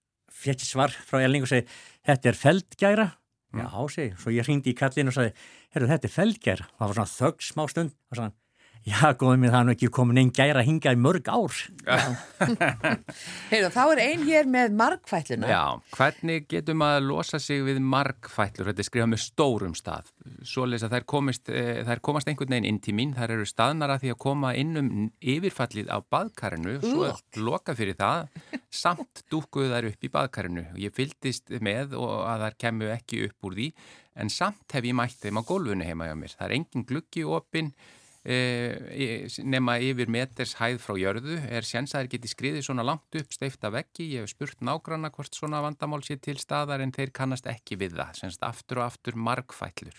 [0.44, 1.68] fekk svar frá Elning og segi
[2.06, 3.64] þetta er feldgæra mm.
[3.64, 5.34] já, segi, svo ég ringdi í kallin og segi
[5.74, 8.36] þetta er feldgæra, það var svona þögg smá stund og svona
[8.84, 11.60] Já, góðum mig, það er nú ekki komin einn gæra að hinga í mörg ár.
[13.52, 15.48] Heyrðu, þá er einn hér með margfælluna.
[15.48, 15.62] Já,
[15.96, 18.68] hvernig getum að losa sig við margfællur?
[18.68, 20.12] Þetta er skrifað með stórum stað.
[20.44, 23.16] Svo lesa þær, komist, e, þær komast einhvern veginn inn til mín.
[23.16, 26.76] Þær eru staðnara því að koma inn um yfirfallið á baðkarinu.
[26.84, 28.36] Svo er loka fyrir það.
[28.68, 30.68] Samt dúkuðu þær upp í baðkarinu.
[30.84, 33.72] Ég fyldist með og að þær kemur ekki upp úr því.
[34.20, 36.36] En samt hef ég mætt þeim á gólfunu heima hjá mér.
[36.36, 37.76] Það er engin gluggi opinn
[38.24, 41.36] E, nema yfir meters hæð frá jörðu.
[41.51, 45.59] Er sénsaðir geti skriðið svona langt upp steifta veggi, ég hef spurt nágranna hvort svona
[45.63, 49.97] vandamál sé til staðar en þeir kannast ekki við það, semst aftur og aftur markfællur.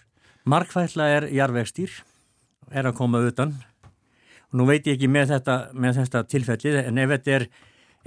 [0.48, 1.92] Markfælla er jarvegstýr,
[2.72, 3.52] er að koma utan.
[4.48, 7.46] Og nú veit ég ekki með þetta, með þetta tilfellið en ef þetta er,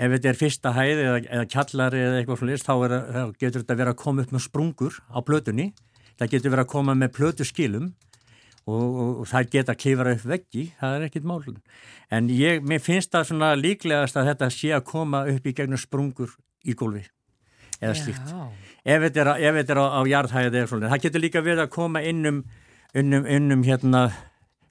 [0.01, 3.79] ef þetta er fyrsta hæð eða, eða kjallari eða eitthvað slúðist þá, þá getur þetta
[3.83, 5.69] verið að koma upp með sprungur á plötunni,
[6.17, 7.91] það getur verið að koma með plötu skilum
[8.67, 11.59] og, og, og það geta klifra upp veggi, það er ekkit málun.
[12.13, 15.81] En ég, mér finnst það svona líklegast að þetta sé að koma upp í gegnum
[15.81, 16.35] sprungur
[16.67, 17.05] í gólfi
[17.77, 18.31] eða slíkt.
[18.87, 20.89] Ef þetta er, ef þetta er á, á jarðhæðið eða svona.
[20.93, 22.41] Það getur líka verið að koma innum,
[22.97, 24.07] innum, innum hérna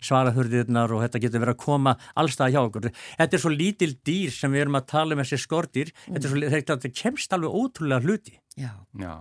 [0.06, 2.90] svarahurðirnar og þetta getur verið að koma allstað hjá okkur.
[3.16, 6.16] Þetta er svo lítil dýr sem við erum að tala um þessi skortir, mm.
[6.16, 8.36] þetta, svo, þetta kemst alveg ótrúlega hluti.
[8.60, 8.72] Já.
[9.00, 9.14] Já.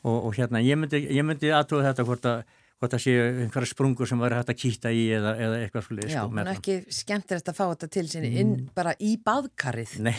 [0.00, 2.42] Og, og hérna ég myndi, myndi aðtóða þetta hvort að
[2.80, 6.12] hvort það séu einhverja sprungur sem var hægt að kýta í eða, eða eitthvað svolítið.
[6.14, 8.68] Já, sko, ekki skemmtilegt að fá þetta til sinni inn mm.
[8.76, 9.96] bara í baðkarið.
[10.06, 10.16] Nei,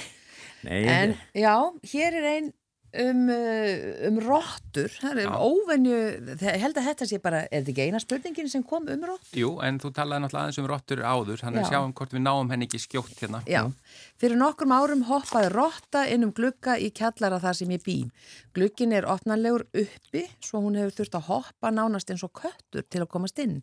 [0.68, 0.82] nei.
[0.94, 1.56] En já,
[1.94, 2.52] hér er einn
[2.94, 5.98] um, uh, um róttur það er óvenju,
[6.42, 9.38] ég held að þetta sé bara er þetta ekki eina spurningin sem kom um róttur?
[9.38, 12.54] Jú, en þú talaði náttúrulega aðeins um róttur áður þannig að sjáum hvort við náum
[12.54, 13.44] henni ekki skjótt hérna.
[13.50, 13.62] Já,
[14.22, 18.00] fyrir nokkrum árum hoppaði rótta inn um glugga í kjallara þar sem ég bý.
[18.56, 23.06] Gluggin er opnanlegur uppi svo hún hefur þurft að hoppa nánast eins og köttur til
[23.06, 23.62] að komast inn.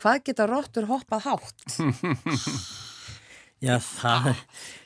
[0.00, 1.68] Hvað geta róttur hoppað hátt?
[3.64, 4.30] Já, það,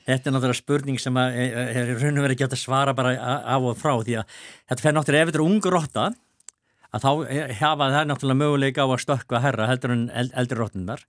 [0.07, 3.69] þetta er náttúrulega spurning sem er, er raun og verið gett að svara bara af
[3.73, 6.09] og frá því að þetta fer náttúrulega ef þetta er ungu rotta
[6.89, 7.11] að þá
[7.61, 11.03] hafa það náttúrulega möguleika á að stökka herra heldur en eld, eldri rottundar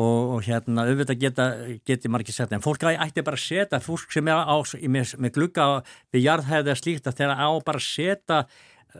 [0.00, 1.46] og, og hérna auðvitað geta,
[1.88, 4.56] geti margir setja en fólk ætti bara að setja, fólk sem er á,
[4.88, 5.68] með, með glugga
[6.14, 6.72] við jarðhæðið
[7.02, 8.40] að þeirra á bara að setja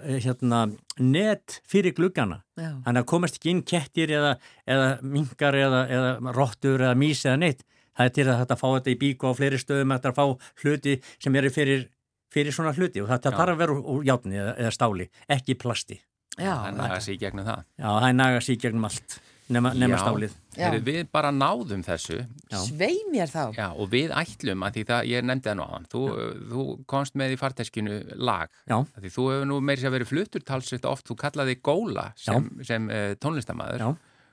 [0.03, 0.63] eh, hérna
[0.99, 2.43] net fyrir gluggana.
[2.59, 4.37] Þannig að komast ekki inn kettir eða,
[4.67, 7.65] eða mingar eða, eða rottur eða mís eða neitt
[7.97, 10.55] það er til að þetta fá þetta í bíku á fleiri stöðum að þetta fá
[10.63, 11.85] hluti sem eru fyrir,
[12.33, 16.01] fyrir svona hluti og þetta þarf að vera úr játni eða, eða stáli, ekki plasti
[16.41, 19.21] Já, það nagast í gegnum það Já, það nagast í gegnum allt
[19.53, 20.37] nema, nema stálið.
[20.57, 22.21] Já, við bara náðum þessu.
[22.51, 22.59] Já.
[22.67, 23.43] Svei mér þá.
[23.57, 26.05] Já, og við ætlum að því það, ég nefndi það nú á hann, þú,
[26.53, 28.53] þú komst með í farteskinu lag.
[28.71, 28.79] Já.
[28.99, 32.89] Því þú hefur nú meiri sér verið fluttur talsvitt oft, þú kallaði Góla sem, sem
[32.93, 33.87] uh, tónlistamæður.
[33.87, 33.93] Já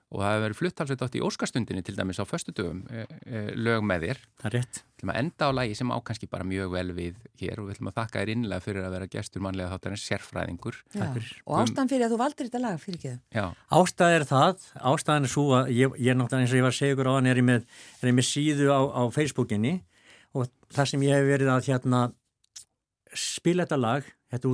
[0.10, 3.84] og það hefur verið fluttalsveit átt í óskastundinni til dæmis á föstudögum e, e, lög
[3.86, 4.22] með þér.
[4.41, 4.80] Það er rétt.
[4.82, 7.76] Við ætlum að enda á lagi sem ákanski bara mjög vel við hér og við
[7.76, 10.80] ætlum að þakka þér innlega fyrir að vera gestur mannlega þáttarins sérfræðingur.
[10.97, 11.05] Já,
[11.45, 13.22] og ástæðan fyrir að þú valdir þetta lag fyrir ekki það?
[13.38, 13.45] Já.
[13.80, 16.80] Ástæðan er það, ástæðan er svo að ég, ég náttúrulega eins og ég var að
[16.80, 17.62] segja ykkur á hann er ég með,
[18.01, 19.76] er ég með síðu á, á Facebookinni
[20.34, 22.01] og það sem ég hef verið að hérna,
[23.14, 24.49] spila þetta lag, þetta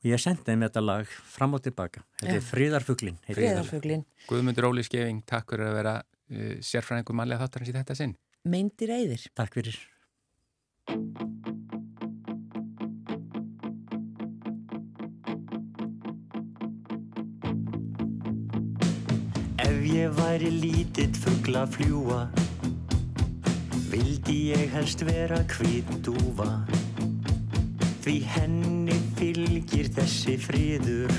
[0.00, 2.02] og ég sendi þeim þetta lag fram og tilbaka.
[2.22, 7.72] Þetta er Fríðarfuglin Fríðarfuglin Guðmundur Óli Skeving, takk fyrir að vera uh, sérfræðingum mannlega þáttarins
[7.72, 8.16] í þetta sinn.
[8.48, 9.76] Meindir æðir Takk fyrir.
[19.60, 22.24] Ef ég væri lítill fuggla fljúa
[23.90, 26.48] vildi ég helst vera hvít dúfa
[28.00, 31.12] því henni fylgir þessi fríður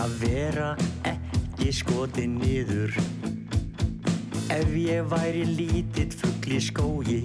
[0.00, 0.68] að vera
[1.04, 2.94] ekki skotin niður.
[4.52, 7.18] Ef ég væri lítill fuggli skógi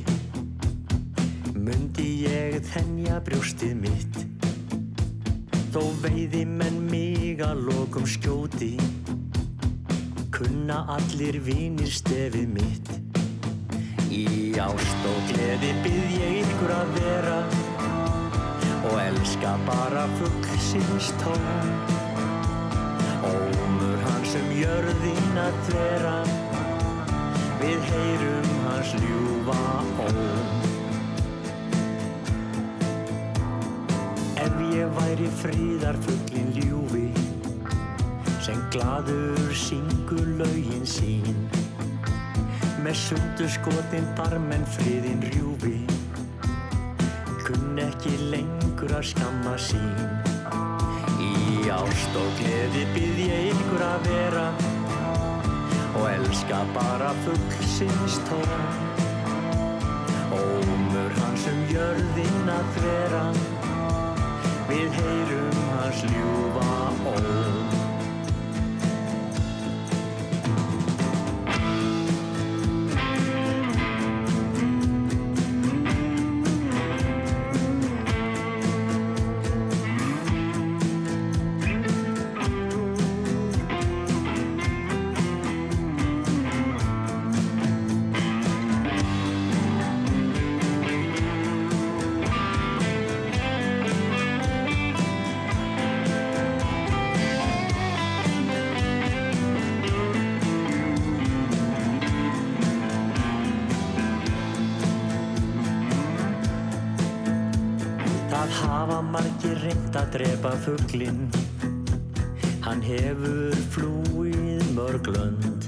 [1.55, 4.19] myndi ég þennja brjóstið mitt.
[5.71, 8.73] Þó veiði menn mig að lokum skjóti
[10.36, 12.91] kunna allir vinir stefið mitt.
[14.11, 17.39] Í ást og gleði byð ég ykkur að vera
[18.88, 21.45] og elska bara fuggsins tón.
[23.27, 26.17] Ómur hans um jörðin að dvera
[27.61, 29.59] við heyrum hans ljúfa
[30.05, 30.21] óm
[34.45, 37.07] Ef ég væri fríðarfugglin ljúfi
[38.45, 41.47] sem gladur syngur laugin sín.
[42.85, 45.81] Með sundu skotin barmenn friðin rjúfi
[48.97, 49.97] að skamma sín.
[51.21, 54.45] Í ást og gleði byð ég ykkur að vera
[55.97, 58.65] og elska bara fuggsins tón
[60.37, 63.23] Ómur hans um jörðin að vera
[64.71, 66.73] við heyrum hans ljúfa
[109.57, 111.23] óm að drepa fugglinn
[112.61, 115.65] Hann hefur flúið mörglönd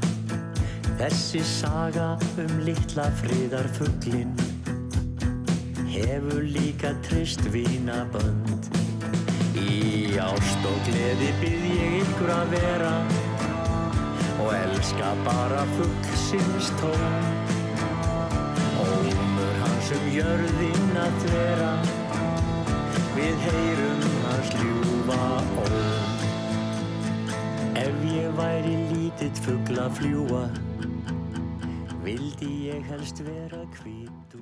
[1.00, 2.12] Þessi saga
[2.44, 4.36] um litla fríðarfugglinn
[5.90, 8.68] Hefur líka trist vínabönd.
[9.58, 12.92] Í ást og gleði byrð ég ykkur að vera
[14.38, 17.18] Og elska bara fuggsins tón.
[18.86, 21.74] Ómur hans um jörðin að vera
[23.20, 25.24] Við heyrum hans ljúfa
[25.64, 26.22] óm
[27.82, 30.46] Ef ég væri lítill fuggla fljúa
[32.06, 34.38] Vildi ég helst vera hvít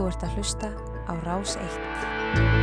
[0.00, 0.68] Þú ert að hlusta
[1.04, 2.59] á Rás 1.